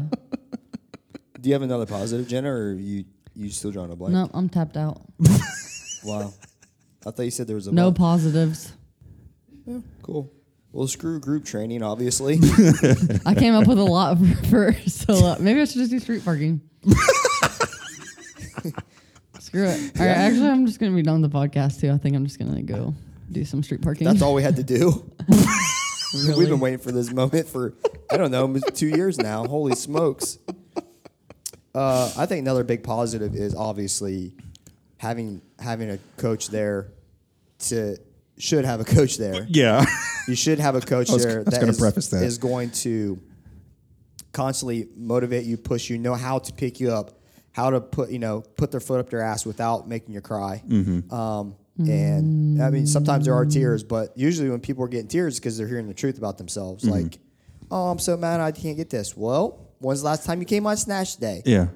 [1.40, 4.14] Do you have another positive, Jenna, or you you still drawing a blank?
[4.14, 5.02] no, I'm tapped out.
[6.04, 6.34] Wow.
[7.06, 7.94] I thought you said there was a No one.
[7.94, 8.74] positives.
[9.66, 10.32] Yeah, cool.
[10.72, 12.34] Well, screw group training, obviously.
[13.26, 16.00] I came up with a lot for, for so uh, maybe I should just do
[16.00, 16.62] street parking.
[19.40, 19.98] Screw it.
[20.00, 21.92] All right, actually, I'm just gonna be done with the podcast too.
[21.92, 22.94] I think I'm just gonna go
[23.32, 24.06] do some street parking.
[24.06, 25.10] That's all we had to do.
[26.38, 27.74] We've been waiting for this moment for
[28.12, 29.46] I don't know, two years now.
[29.46, 30.40] Holy smokes!
[31.74, 34.34] Uh, I think another big positive is obviously
[34.98, 36.92] having having a coach there.
[37.60, 37.98] To
[38.38, 39.46] should have a coach there.
[39.50, 39.86] Yeah.
[40.28, 42.24] You should have a coach was- there that gonna is- preface that.
[42.24, 43.20] is going to
[44.34, 47.20] constantly motivate you, push you, know how to pick you up,
[47.54, 50.62] how to put you know put their foot up their ass without making you cry.
[50.68, 51.14] Mm-hmm.
[51.14, 55.40] Um, and I mean, sometimes there are tears, but usually when people are getting tears,
[55.40, 56.86] because they're hearing the truth about themselves.
[56.86, 56.94] Mm-hmm.
[56.94, 57.20] Like,
[57.70, 59.16] oh, I'm so mad I can't get this.
[59.18, 61.42] Well, when's the last time you came on Snatch Day?
[61.46, 61.68] yeah.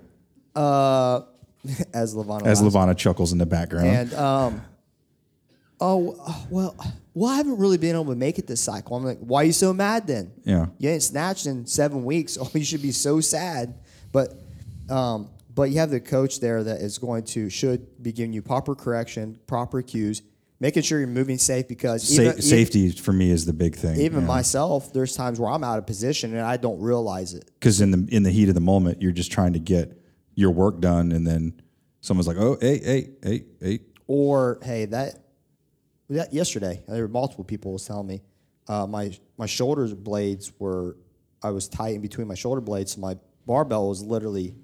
[0.55, 1.21] Uh,
[1.93, 2.45] as Lavana.
[2.45, 2.61] As.
[2.61, 3.87] Lavana chuckles in the background.
[3.87, 4.61] And um,
[5.81, 6.75] oh well,
[7.13, 8.95] well, I haven't really been able to make it this cycle.
[8.95, 10.31] I'm like, why are you so mad then?
[10.43, 10.67] Yeah.
[10.77, 12.37] you ain't snatched in seven weeks.
[12.41, 13.75] Oh, you should be so sad.
[14.11, 14.33] But
[14.89, 18.41] um, but you have the coach there that is going to should be giving you
[18.41, 20.21] proper correction, proper cues,
[20.59, 23.99] making sure you're moving safe because Sa- even, safety for me is the big thing.
[23.99, 27.49] Even myself, there's times where I'm out of position and I don't realize it.
[27.59, 29.99] because in the in the heat of the moment, you're just trying to get
[30.35, 31.61] your work done, and then
[32.01, 35.19] someone's like, "Oh, hey, hey, hey, hey." Or hey, that
[36.09, 38.21] yesterday there were multiple people was telling me
[38.67, 40.97] uh, my my shoulder blades were
[41.41, 44.55] I was tight in between my shoulder blades, so my barbell was literally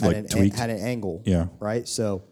[0.00, 1.22] had, Like an, had an angle.
[1.24, 1.46] Yeah.
[1.60, 1.86] Right.
[1.88, 2.24] So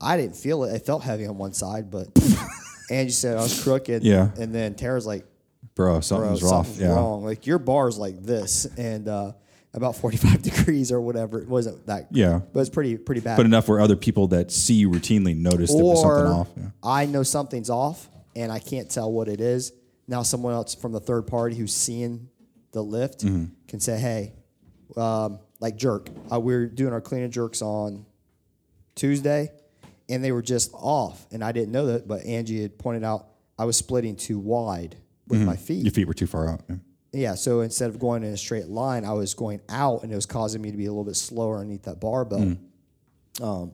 [0.00, 0.74] I didn't feel it.
[0.74, 2.08] It felt heavy on one side, but
[2.90, 4.02] Angie said I was crooked.
[4.04, 4.30] Yeah.
[4.38, 5.24] And then Tara's like,
[5.74, 6.66] bro, bro, something's off.
[6.66, 6.94] something's Yeah.
[6.94, 7.24] wrong.
[7.24, 9.32] Like your bar's like this, and uh,
[9.76, 11.40] about forty five degrees or whatever.
[11.40, 12.08] It wasn't that.
[12.10, 12.40] Yeah.
[12.52, 13.36] but it's pretty pretty bad.
[13.36, 16.48] But enough where other people that see you routinely notice there was something off.
[16.56, 16.64] Yeah.
[16.82, 19.72] I know something's off, and I can't tell what it is.
[20.08, 22.28] Now someone else from the third party who's seeing
[22.72, 23.44] the lift Mm-hmm.
[23.68, 24.32] can say, "Hey,
[24.96, 28.04] um, like jerk, uh, we were doing our clean and jerks on
[28.94, 29.50] Tuesday,
[30.08, 33.26] and they were just off, and I didn't know that, but Angie had pointed out
[33.58, 34.96] I was splitting too wide
[35.28, 35.82] with my feet.
[35.84, 36.60] Your feet were too far out.
[36.68, 36.76] Yeah.
[37.16, 40.14] Yeah, so instead of going in a straight line, I was going out, and it
[40.14, 42.40] was causing me to be a little bit slower underneath that barbell.
[43.42, 43.72] Um,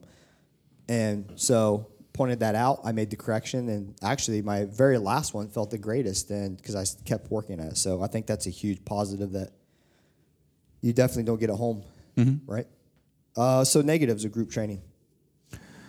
[0.87, 2.79] and so pointed that out.
[2.85, 6.75] I made the correction, and actually, my very last one felt the greatest, and because
[6.75, 7.77] I kept working at it.
[7.77, 9.51] So I think that's a huge positive that
[10.79, 11.83] you definitely don't get at home,
[12.45, 12.67] right?
[13.35, 14.81] Uh, so negatives of group training.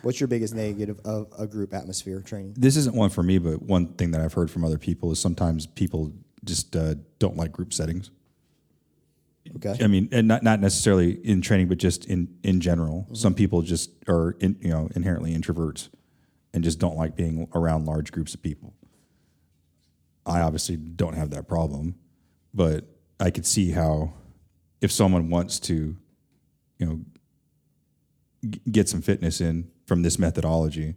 [0.01, 2.55] What's your biggest negative of a group atmosphere training?
[2.57, 5.19] This isn't one for me, but one thing that I've heard from other people is
[5.19, 6.13] sometimes people
[6.45, 6.95] just uh,
[7.25, 8.11] don't like group settings.
[9.55, 9.83] Okay.
[9.83, 13.03] I mean, and not not necessarily in training, but just in in general.
[13.03, 13.15] Mm-hmm.
[13.15, 15.89] Some people just are in, you know inherently introverts
[16.53, 18.73] and just don't like being around large groups of people.
[20.25, 21.95] I obviously don't have that problem,
[22.53, 22.85] but
[23.19, 24.13] I could see how
[24.81, 25.95] if someone wants to,
[26.79, 26.99] you know,
[28.49, 30.95] g- get some fitness in from this methodology,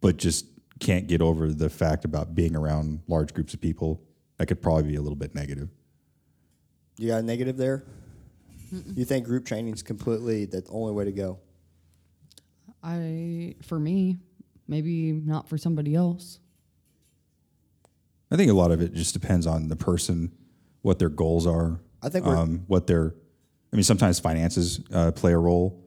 [0.00, 0.46] but just
[0.78, 4.00] can't get over the fact about being around large groups of people,
[4.38, 5.68] that could probably be a little bit negative.
[6.98, 7.84] You got a negative there?
[8.70, 11.38] You think group training is completely the only way to go?
[12.82, 14.16] I for me,
[14.66, 16.40] maybe not for somebody else.
[18.30, 20.32] I think a lot of it just depends on the person,
[20.82, 21.80] what their goals are.
[22.02, 23.14] I think um, what their,
[23.72, 25.80] I mean, sometimes finances uh, play a role.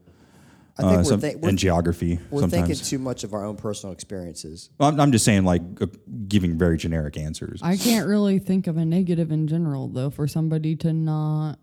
[0.80, 2.20] I think uh, we're, some- think, we're, and geography.
[2.30, 2.68] we're sometimes.
[2.68, 4.70] thinking too much of our own personal experiences.
[4.78, 5.88] Well, I'm, I'm just saying, like uh,
[6.28, 7.60] giving very generic answers.
[7.62, 11.60] I can't really think of a negative in general though for somebody to not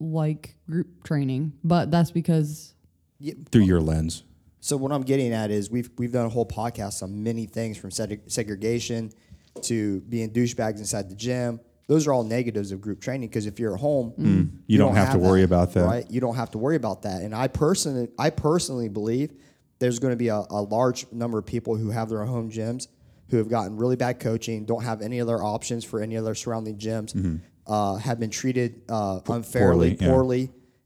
[0.00, 2.74] like group training, but that's because
[3.50, 4.24] through your lens.
[4.60, 7.76] So what I'm getting at is we've we've done a whole podcast on many things
[7.76, 9.12] from seg- segregation
[9.62, 11.60] to being douchebags inside the gym.
[11.86, 14.12] Those are all negatives of group training because if you're at home,
[14.66, 15.84] You don't have to worry about that.
[15.84, 16.10] right?
[16.10, 17.22] You don't have to worry about that.
[17.22, 19.32] And I personally, I personally believe
[19.80, 22.88] there's going to be a, a large number of people who have their home gyms
[23.30, 26.76] who have gotten really bad coaching, don't have any other options for any other surrounding
[26.78, 30.06] gyms, uh, have been treated uh, unfairly, Mm-hmm.
[30.06, 30.40] poorly,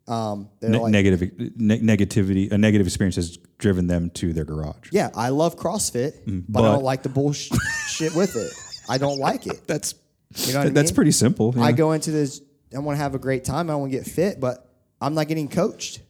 [0.09, 0.30] yeah.
[0.30, 1.20] Um, Ne- like- negative
[1.57, 4.88] ne- negativity, a negative experience has driven them to their garage.
[4.90, 6.12] Yeah, I love CrossFit,
[6.49, 7.53] but, I Mm, don't like the bullshit
[8.16, 8.53] with it.
[8.88, 9.66] I don't like it.
[9.66, 9.94] That's
[10.37, 10.95] You know what I that's mean?
[10.95, 11.55] pretty simple.
[11.61, 12.41] I go into this.
[12.74, 13.70] I want to have a great time.
[13.70, 14.68] I want to get fit, but
[15.01, 16.01] I'm not getting coached.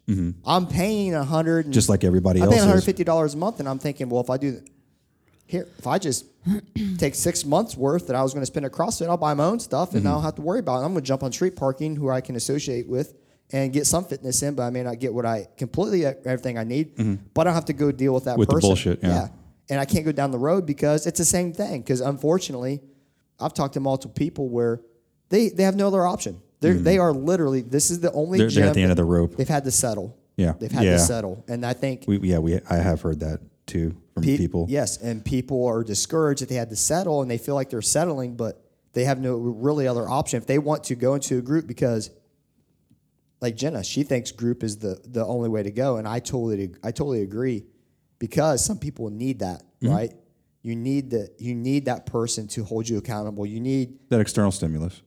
[0.45, 1.73] I'm paying a hundred, and- Mm-hmm.
[1.73, 2.67] Just like everybody I'm else paying is.
[2.67, 4.61] 150 dollars a month, and I'm thinking, well, if I do
[5.47, 6.25] here, if I just
[6.99, 9.45] take six months worth that I was going to spend at CrossFit, I'll buy my
[9.45, 10.15] own stuff, and I Mm-hmm.
[10.17, 10.85] don't have to worry about it.
[10.87, 13.15] I'm going to jump on street parking, who I can associate with,
[13.53, 16.65] and get some fitness in, but I may not get what I completely everything I
[16.65, 16.97] need,
[17.35, 18.41] but I don't have to go deal with that Mm-hmm.
[18.41, 18.69] With the person.
[18.69, 19.29] bullshit, yeah.
[19.71, 21.83] and I can't go down the road because it's the same thing.
[21.83, 22.81] Because unfortunately,
[23.41, 24.81] I've talked to multiple people where
[25.29, 26.41] they they have no other option.
[26.61, 28.39] They are they are literally this is the only.
[28.39, 29.37] They're- gym they're at the end of the rope.
[29.37, 30.17] They've had to settle.
[30.37, 30.55] Yeah.
[30.59, 30.93] they've had Yeah.
[30.93, 34.37] to settle, and I think We, yeah, we I have heard that too from pe-
[34.37, 34.67] people.
[34.69, 37.83] Yes, and people are discouraged that they had to settle, and they feel like they're
[37.83, 38.63] settling, but
[38.93, 42.11] they have no really other option if they want to go into a group because.
[43.41, 46.75] Like Jenna, she thinks group is the, the only way to go, and I totally
[46.83, 47.67] I totally agree,
[48.19, 49.95] because some people need that, Mm-hmm.
[49.95, 50.13] right?
[50.63, 53.47] You need the you need that person to hold you accountable.
[53.47, 55.03] You need That external stimulus.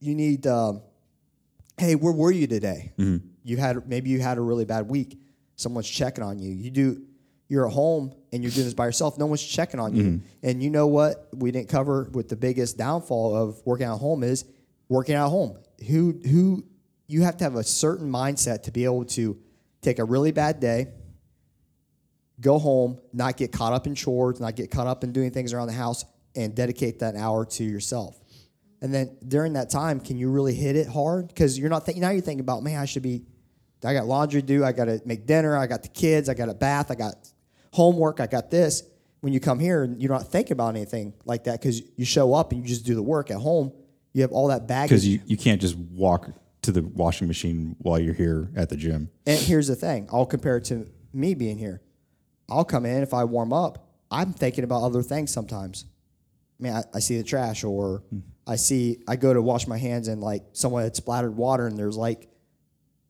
[0.00, 0.82] you need um,
[1.78, 3.26] hey where were you today Mm-hmm.
[3.44, 5.18] you had maybe you had a really bad week
[5.56, 7.02] someone's checking on you you do
[7.48, 10.26] you're at home and you're doing this by yourself no one's checking on you Mm-hmm.
[10.42, 14.22] and you know what we didn't cover with the biggest downfall of working at home
[14.22, 14.44] is
[14.88, 15.56] working at home
[15.88, 16.64] who who
[17.06, 19.38] you have to have a certain mindset to be able to
[19.80, 20.88] take a really bad day
[22.42, 25.52] go home, not get caught up in chores, not get caught up in doing things
[25.52, 26.04] around the house,
[26.36, 28.18] and dedicate that hour to yourself.
[28.82, 31.28] And then during that time, can you really hit it hard?
[31.28, 32.10] Because you're not thinking now.
[32.10, 33.24] You're thinking about, man, I should be.
[33.84, 34.64] I got laundry to do.
[34.64, 35.56] I got to make dinner.
[35.56, 36.28] I got the kids.
[36.28, 36.90] I got a bath.
[36.90, 37.14] I got
[37.72, 38.20] homework.
[38.20, 38.82] I got this.
[39.20, 42.34] When you come here, and you're not thinking about anything like that because you show
[42.34, 43.72] up and you just do the work at home.
[44.14, 44.90] You have all that baggage.
[44.90, 46.30] Because you, you can't just walk
[46.62, 49.10] to the washing machine while you're here at the gym.
[49.26, 51.82] And here's the thing I'll compare it to me being here.
[52.52, 55.86] I'll come in, if I warm up, I'm thinking about other things sometimes.
[56.60, 58.20] I mean, I, I see the trash, or hmm.
[58.46, 61.78] I see, I go to wash my hands and like someone had splattered water and
[61.78, 62.28] there's like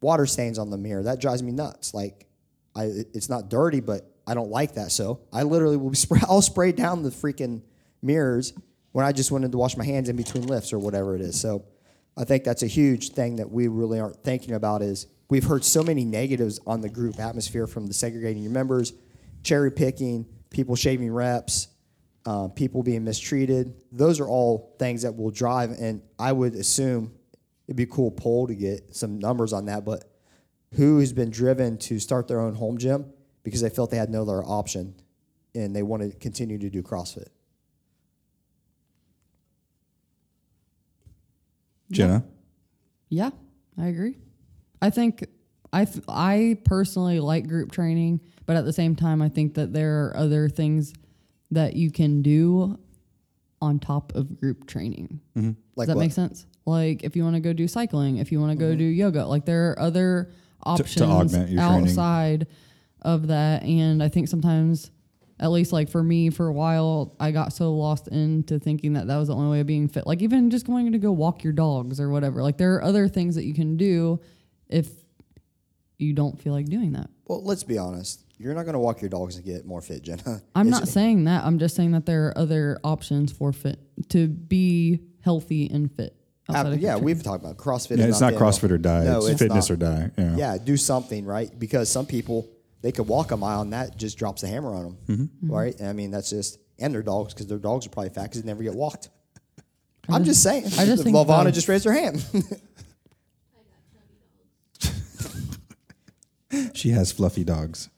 [0.00, 1.02] water stains on the mirror.
[1.02, 1.94] That drives me nuts.
[1.94, 2.26] Like,
[2.74, 2.84] I,
[3.14, 4.92] it's not dirty, but I don't like that.
[4.92, 7.62] So I literally will be spray, I'll spray down the freaking
[8.02, 8.52] mirrors
[8.92, 11.40] when I just wanted to wash my hands in between lifts or whatever it is.
[11.40, 11.64] So
[12.16, 15.64] I think that's a huge thing that we really aren't thinking about is we've heard
[15.64, 18.92] so many negatives on the group atmosphere from the segregating your members,
[19.42, 21.68] cherry picking, people shaving reps,
[22.26, 23.74] uh, people being mistreated.
[23.90, 27.12] Those are all things that will drive, and I would assume
[27.66, 29.84] it'd be a cool poll to get some numbers on that.
[29.84, 30.04] But
[30.74, 33.06] who has been driven to start their own home gym
[33.42, 34.94] because they felt they had no other option
[35.54, 37.28] and they want to continue to do CrossFit?
[41.90, 42.24] Jenna,
[43.10, 43.30] Yeah,
[43.76, 44.16] I agree.
[44.80, 45.26] I think
[45.72, 50.16] I personally like group training, but at the same time, I think that there are
[50.16, 50.92] other things
[51.50, 52.78] that you can do
[53.60, 55.20] on top of group training.
[55.34, 55.88] Like Does that what?
[55.88, 55.98] Mm-hmm.
[55.98, 56.46] make sense?
[56.66, 59.24] Like if you want to go do cycling, if you want to go do yoga,
[59.26, 60.30] like there are other
[60.64, 61.58] options your training.
[61.58, 62.46] outside
[63.00, 63.62] of that.
[63.62, 64.90] And I think sometimes,
[65.40, 69.06] at least like for me, for a while, I got so lost into thinking that
[69.08, 70.06] that was the only way of being fit.
[70.06, 72.42] Like even just going to go walk your dogs or whatever.
[72.42, 74.20] Like there are other things that you can do
[74.68, 74.88] if
[75.98, 77.08] you don't feel like doing that.
[77.26, 78.24] Well, let's be honest.
[78.38, 80.42] You're not going to walk your dogs and get more fit, Jenna.
[80.54, 81.44] I'm It's- not saying that.
[81.44, 83.78] I'm just saying that there are other options for fit
[84.10, 86.16] to be healthy and fit.
[86.48, 87.98] outside Uh, of yeah, we've talked about CrossFit.
[87.98, 88.44] yeah, is it's not the end.
[88.44, 89.04] CrossFit or die.
[89.04, 89.74] No, it's, fitness not.
[89.74, 90.10] or die.
[90.18, 90.36] Yeah.
[90.36, 92.48] Yeah, do something right because some people
[92.80, 95.52] they could walk a mile and that just drops a hammer on them, Mm-hmm.
[95.52, 95.80] right?
[95.80, 98.46] I mean, that's just and their dogs because their dogs are probably fat because they
[98.48, 99.08] never get walked.
[100.08, 100.64] I'm just saying.
[100.76, 102.24] I just think Lavana that- just raised her hand.
[106.74, 107.88] She has fluffy dogs.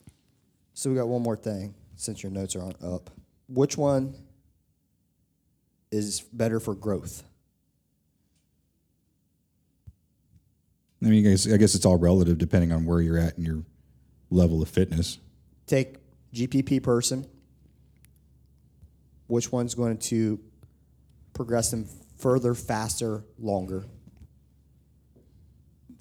[0.74, 3.10] so we got one more thing since your notes are on up.
[3.48, 4.14] Which one
[5.90, 7.24] is better for growth?
[11.02, 13.46] I mean, I guess, I guess it's all relative depending on where you're at and
[13.46, 13.62] your
[14.30, 15.18] level of fitness.
[15.66, 15.96] Take
[16.32, 17.26] GPP person.
[19.26, 20.40] Which one's going to
[21.34, 21.86] progress them
[22.18, 23.84] further, faster, longer?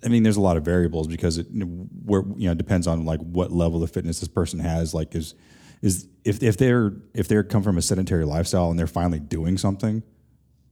[0.06, 3.20] I mean, there's a lot of variables because it where you know depends on like
[3.22, 4.94] what level of fitness this person has.
[4.94, 5.34] Like, is
[5.82, 9.58] is if if they're if they're come from a sedentary lifestyle and they're finally doing
[9.58, 10.04] something,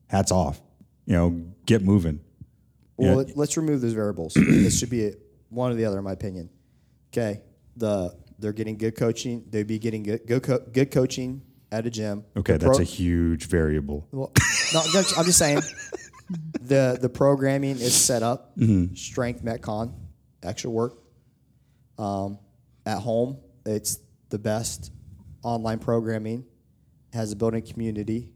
[0.07, 0.61] hats off.
[1.05, 2.19] You know, get moving.
[2.97, 3.15] Well, Yeah.
[3.15, 4.33] let, let's remove those variables.
[4.35, 5.13] this should be a,
[5.49, 6.49] one or the other, in my opinion.
[7.11, 7.41] Okay,
[7.75, 9.43] the they're getting good coaching.
[9.49, 12.23] They'd be getting good good, co- good coaching at a gym.
[12.37, 14.07] Okay, The that's a huge variable.
[14.11, 14.31] well,
[14.73, 14.81] no,
[15.17, 15.61] I'm just saying
[16.61, 18.57] the the programming is set up.
[18.57, 18.95] Mm-hmm.
[18.95, 19.93] Strength, metcon,
[20.43, 20.97] extra work.
[21.97, 22.39] Um,
[22.85, 24.91] at home, it's the best
[25.43, 26.45] online programming.
[27.13, 28.29] Has a building community.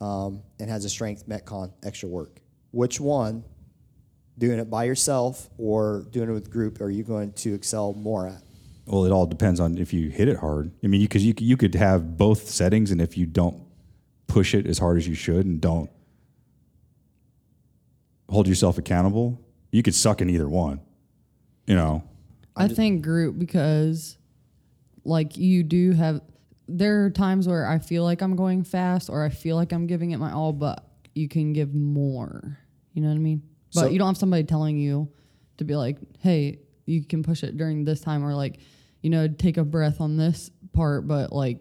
[0.00, 2.40] Um, and has a strength metcon extra work.
[2.72, 3.44] Which one,
[4.36, 8.26] doing it by yourself or doing it with group, are you going to excel more
[8.26, 8.42] at?
[8.84, 10.72] Well, it all depends on if you hit it hard.
[10.82, 13.62] I mean, because you, could- you could have both settings, and if you don't
[14.26, 15.88] push it as hard as you should and don't
[18.32, 20.80] hold yourself accountable, you could suck in either one.
[21.66, 22.02] You know,
[22.56, 24.18] I think group because
[25.04, 26.20] like you do have
[26.68, 29.86] there are times where I feel like I'm going fast or I feel like I'm
[29.86, 32.58] giving it my all, but you can give more.
[32.94, 33.42] You know what I mean?
[33.74, 35.08] But So- you don't have somebody telling you
[35.58, 38.58] to be like, hey, you can push it during this time or like,
[39.02, 41.58] you know, take a breath on this part, but like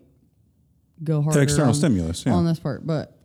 [1.03, 1.41] go harder.
[1.41, 2.33] external on, stimulus, yeah.
[2.33, 2.85] On this part.
[2.87, 3.17] But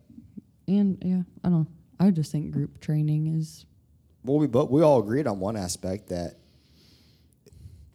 [0.67, 1.67] and yeah, I don't know.
[1.99, 3.65] I just think group training is
[4.23, 6.35] Well, we but we all agreed on one aspect that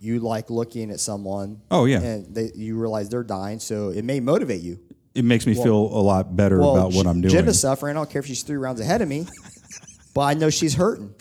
[0.01, 1.61] you like looking at someone.
[1.71, 2.01] Oh, yeah.
[2.01, 4.81] and they, you realize they're dying, so it may motivate you.
[5.15, 7.33] it makes me feel a lot better Well, about what I'm doing.
[7.33, 7.97] Jenna's suffering.
[7.97, 9.27] I don't care if she's three rounds ahead of me,
[10.15, 11.15] but I know she's hurting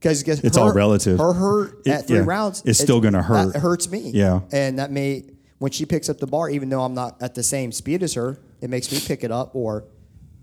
[0.00, 1.18] because It's all relative.
[1.18, 2.24] Her hurt It- at three yeah.
[2.26, 2.62] rounds.
[2.64, 3.54] It's still gonna hurt.
[3.54, 4.10] It hurts me.
[4.14, 4.40] Yeah.
[4.52, 5.24] and that may
[5.58, 8.14] when she picks up the bar, even though I'm not at the same speed as
[8.14, 9.54] her, it makes me pick it up.
[9.54, 9.84] Or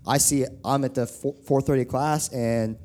[0.06, 2.76] I see I'm at the four thirty class, and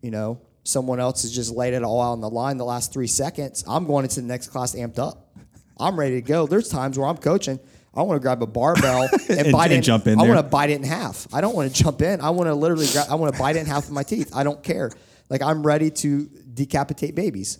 [0.00, 2.92] you know someone else has just laid it all out on the line the last
[2.92, 3.64] three seconds.
[3.66, 5.34] I'm going into the next class amped up.
[5.78, 6.46] I'm ready to go.
[6.46, 7.58] There's times where I'm coaching.
[7.94, 9.82] I want to grab a barbell and, And- bite and it.
[9.82, 10.34] jump in I there.
[10.34, 11.26] want to bite it in half.
[11.34, 12.20] I don't want to jump in.
[12.20, 13.06] I want to literally grab.
[13.10, 14.30] I want to bite it in half with my teeth.
[14.34, 14.90] I don't care.
[15.28, 17.58] Like I'm ready to decapitate babies.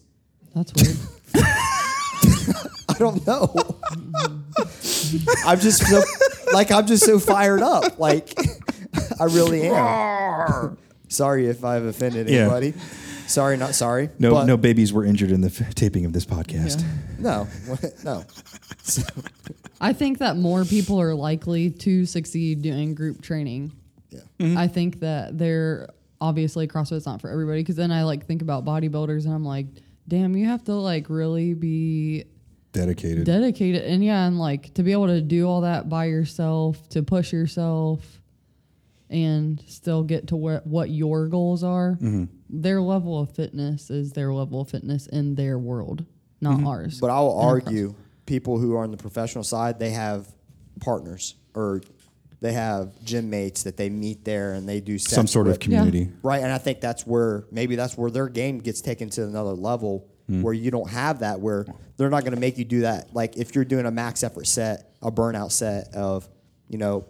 [0.55, 0.96] that's weird.
[2.88, 3.53] I don't know.
[5.46, 6.03] I'm just so,
[6.53, 7.98] like I'm just so fired up.
[7.98, 8.34] Like
[9.23, 10.79] I really am.
[11.09, 12.41] sorry if I've offended Yeah.
[12.41, 12.75] anybody.
[13.27, 14.11] Sorry, not sorry.
[14.18, 16.83] no, but no babies were injured in the f- taping of this podcast.
[16.83, 16.89] Yeah.
[17.18, 17.49] no,
[18.05, 18.25] no.
[19.81, 23.73] I think that more people are likely to succeed doing group training.
[24.11, 24.20] Yeah.
[24.39, 24.59] Mm-hmm.
[24.59, 24.75] I mm-hmm.
[24.75, 25.89] think that they're
[26.20, 29.66] obviously CrossFit's not for everybody because then I like think about bodybuilders and I'm like,
[30.09, 32.25] damn, you have to like really be
[32.73, 33.25] Dedicated.
[33.25, 37.03] dedicated and yeah, and like to be able to do all that by yourself, to
[37.03, 38.01] push yourself.
[39.12, 42.24] And still get to where, what your goals are, Mm-hmm.
[42.48, 46.04] their level of fitness is their level of fitness in their world,
[46.40, 46.66] not Mm-hmm.
[46.66, 46.98] ours.
[47.00, 47.94] But I will argue
[48.26, 50.26] people who are on the professional side, they have
[50.80, 51.82] partners or
[52.40, 55.60] they have gym mates that they meet there and they do Some sort of with.
[55.60, 56.10] community.
[56.22, 59.52] Right, and I think that's where maybe that's where their game gets taken to another
[59.52, 60.40] level Hmm.
[60.42, 63.12] where you don't have that where they're not going to make you do that.
[63.12, 66.28] Like if you're doing a max effort set, a burnout set of,
[66.68, 67.06] you know,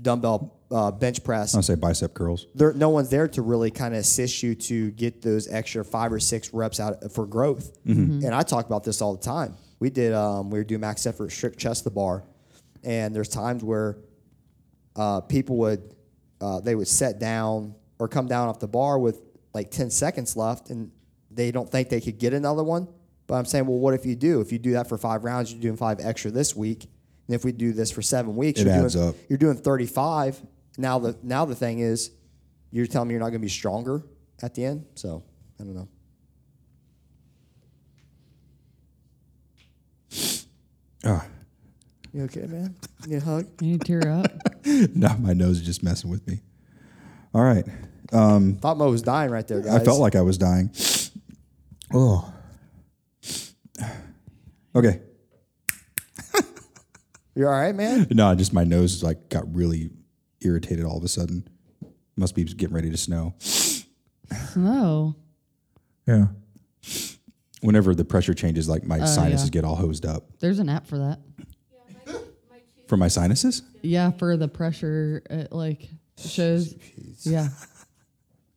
[0.00, 2.46] dumbbell uh, bench press, I'll say bicep curls.
[2.54, 6.12] there no one's there to really kind of assist you to get those extra five
[6.12, 7.76] or six reps out for growth.
[7.84, 9.54] And I talk about this all the time.
[9.78, 12.24] We did um, we were doing max effort strict chest to bar,
[12.82, 13.98] and there's times where
[14.96, 15.94] uh, people would
[16.40, 19.20] uh, they would set down or come down off the bar with
[19.54, 20.90] like 10 seconds left and
[21.30, 22.86] they don't think they could get another one
[23.26, 25.50] but i'm saying well what if you do if you do that for five rounds
[25.50, 26.82] you're doing five extra this week
[27.26, 29.14] and if we do this for seven weeks It you're adds doing, up.
[29.30, 30.40] you're doing 35
[30.78, 32.10] now the now the thing is
[32.70, 34.02] you're telling me you're not going to be stronger
[34.42, 35.22] at the end so
[35.60, 35.88] i don't know
[41.04, 41.24] Ah,
[42.12, 42.74] you okay man
[43.04, 44.26] you need a hug You need to tear up.
[44.94, 46.40] no, my nose is just messing with me.
[47.32, 47.64] All right.
[48.12, 50.70] Um, thought mo was dying right there guys I felt like I was dying.
[51.94, 52.32] Oh.
[54.74, 55.00] Okay.
[57.34, 59.90] you're all right man No, just my nose like got really
[60.46, 61.46] irritated all of a sudden.
[62.16, 63.34] Must be getting ready to snow.
[64.54, 65.14] No.
[66.06, 66.26] Yeah.
[67.60, 69.50] Whenever the pressure changes, like my oh, sinuses yeah.
[69.52, 70.24] get all hosed up.
[70.40, 71.20] There's an app for that.
[72.88, 73.62] For my sinuses?
[73.82, 76.74] Yeah, for the pressure, it like shows.
[77.22, 77.48] Yeah.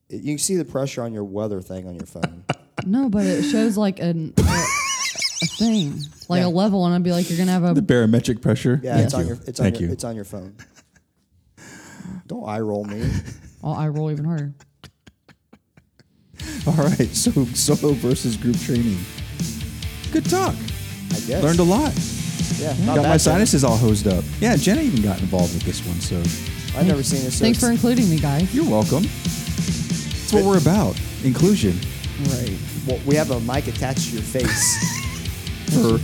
[0.10, 2.44] you can see the pressure on your weather thing on your phone
[2.86, 6.48] No, but it shows like an, a, a thing, like Yeah.
[6.48, 8.80] a level, and I'd be like, you're gonna have a The barometric pressure?
[8.84, 9.20] Yeah, Thank it's you.
[9.20, 9.94] on your it's Thank on your you.
[9.94, 10.56] it's on your phone.
[12.30, 13.04] Don't eye roll me.
[13.62, 14.54] Oh, I roll even harder.
[16.66, 17.10] All right.
[17.14, 18.98] So solo versus group training.
[20.14, 20.56] Good talk.
[21.12, 21.44] I guess.
[21.44, 21.92] Learned a lot.
[22.58, 23.20] Yeah, Got not my bad, Jenna.
[23.20, 24.24] sinuses all hosed up.
[24.40, 26.00] Yeah, Jenna even got involved with this one.
[26.00, 26.16] So
[26.80, 27.38] I've never seen this.
[27.38, 28.54] so Thanks for including me, guys.
[28.56, 29.04] you're welcome.
[29.04, 30.98] That's what we're about.
[31.26, 31.78] Inclusion.
[32.30, 32.58] Right.
[32.88, 34.96] well, we have a mic attached to your face.
[35.76, 35.98] For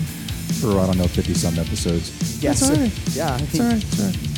[0.60, 2.44] for I don't know, fifty some episodes.
[2.44, 3.16] yeah, That's so- all right.
[3.16, 3.34] yeah.
[3.34, 3.84] I It's think, all right.
[3.84, 4.32] It's all right.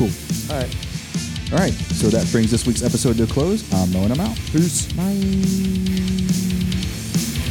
[0.00, 0.08] Cool.
[0.48, 0.76] all right.
[1.52, 1.74] All right.
[1.92, 3.60] So that brings this week's episode to a close.
[3.70, 4.34] I'm Mo and I'm out.
[4.48, 4.90] Peace.
[4.96, 5.12] Bye.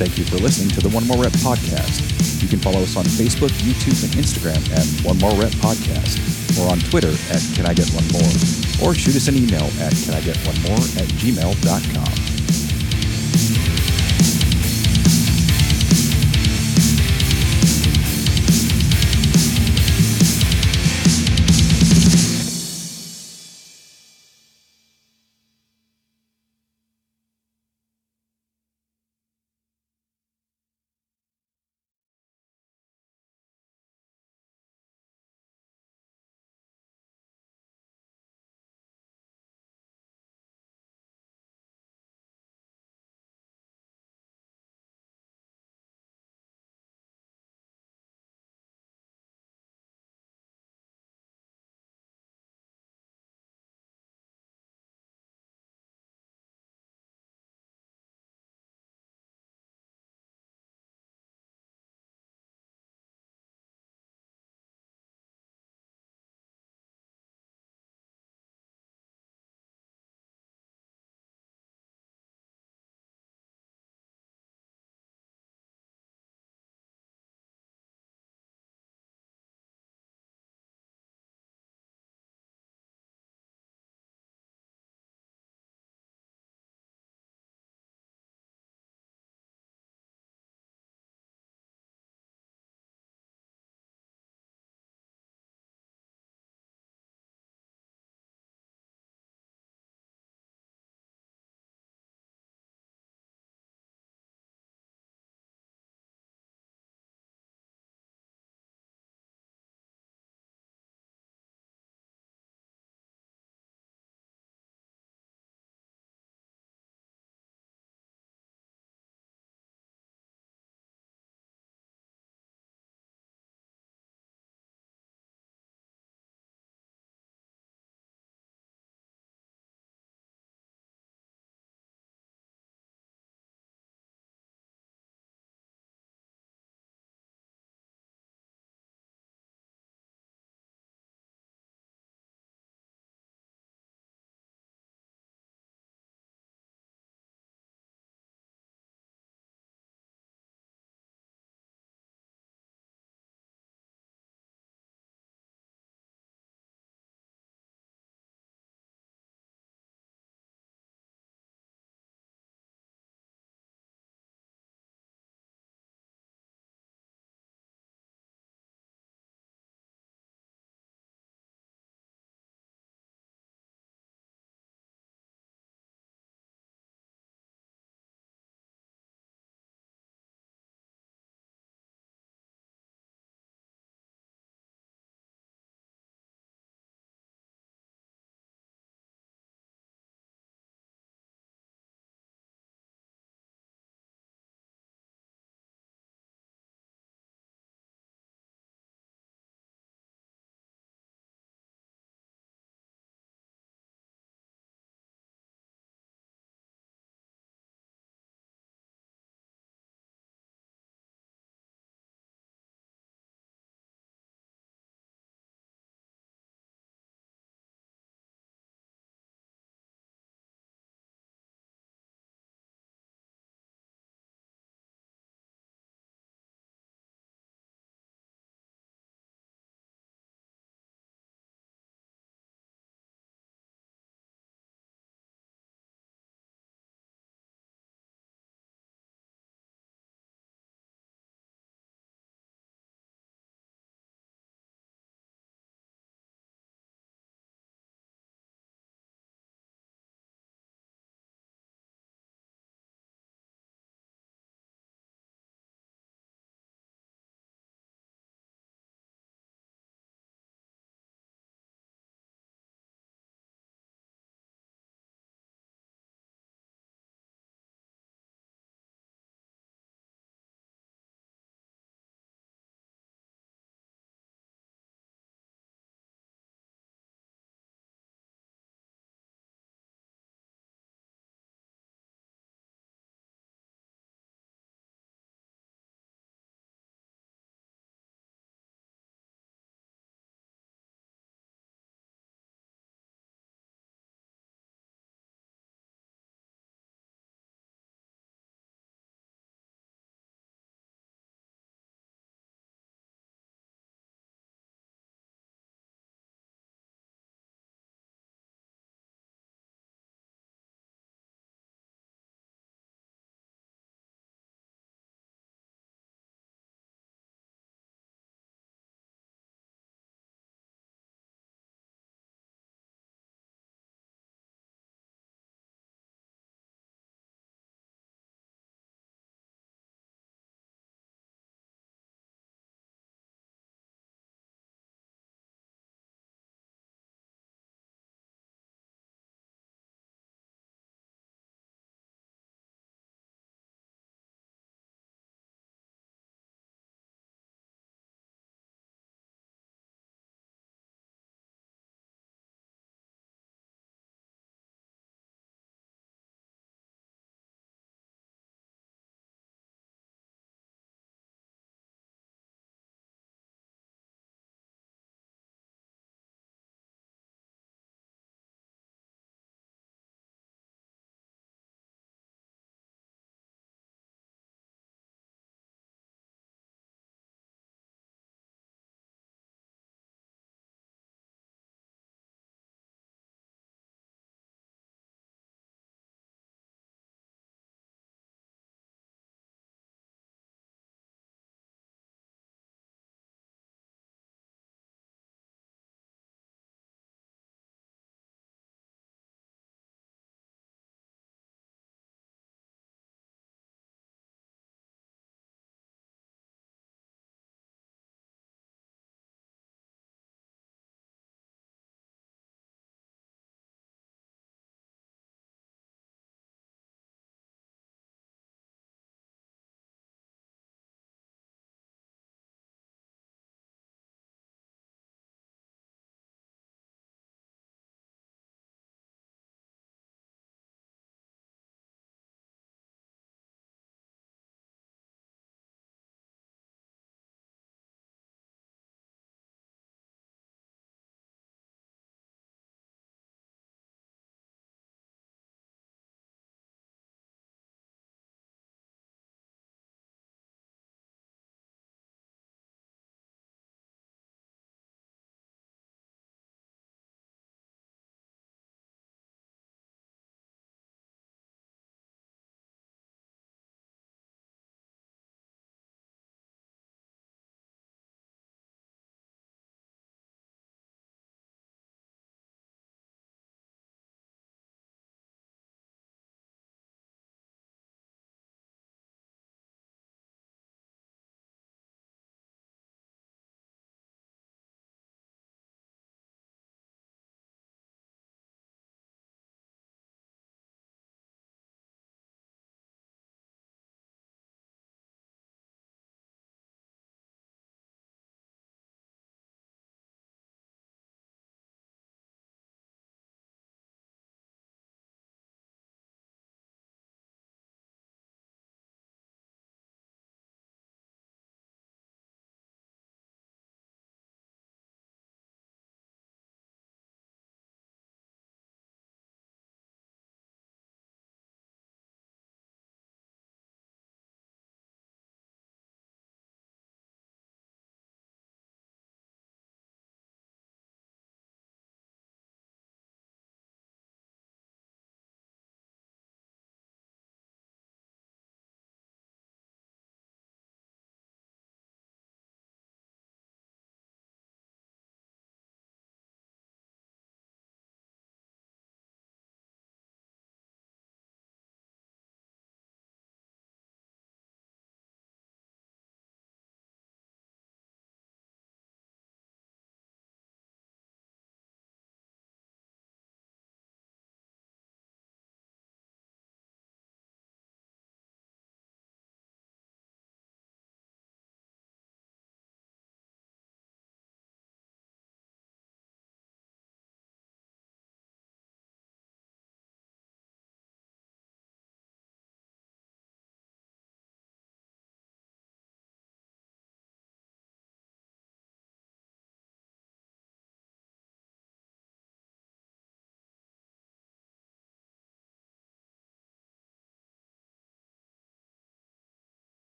[0.00, 2.00] Thank you for listening to the One More Rep podcast.
[2.40, 6.16] You can follow us on Facebook, YouTube, and Instagram at One More Rep Podcast,
[6.56, 8.32] or on Twitter at Can I Get One More,
[8.80, 12.37] or shoot us an email at Can I Get One More at gmail.com.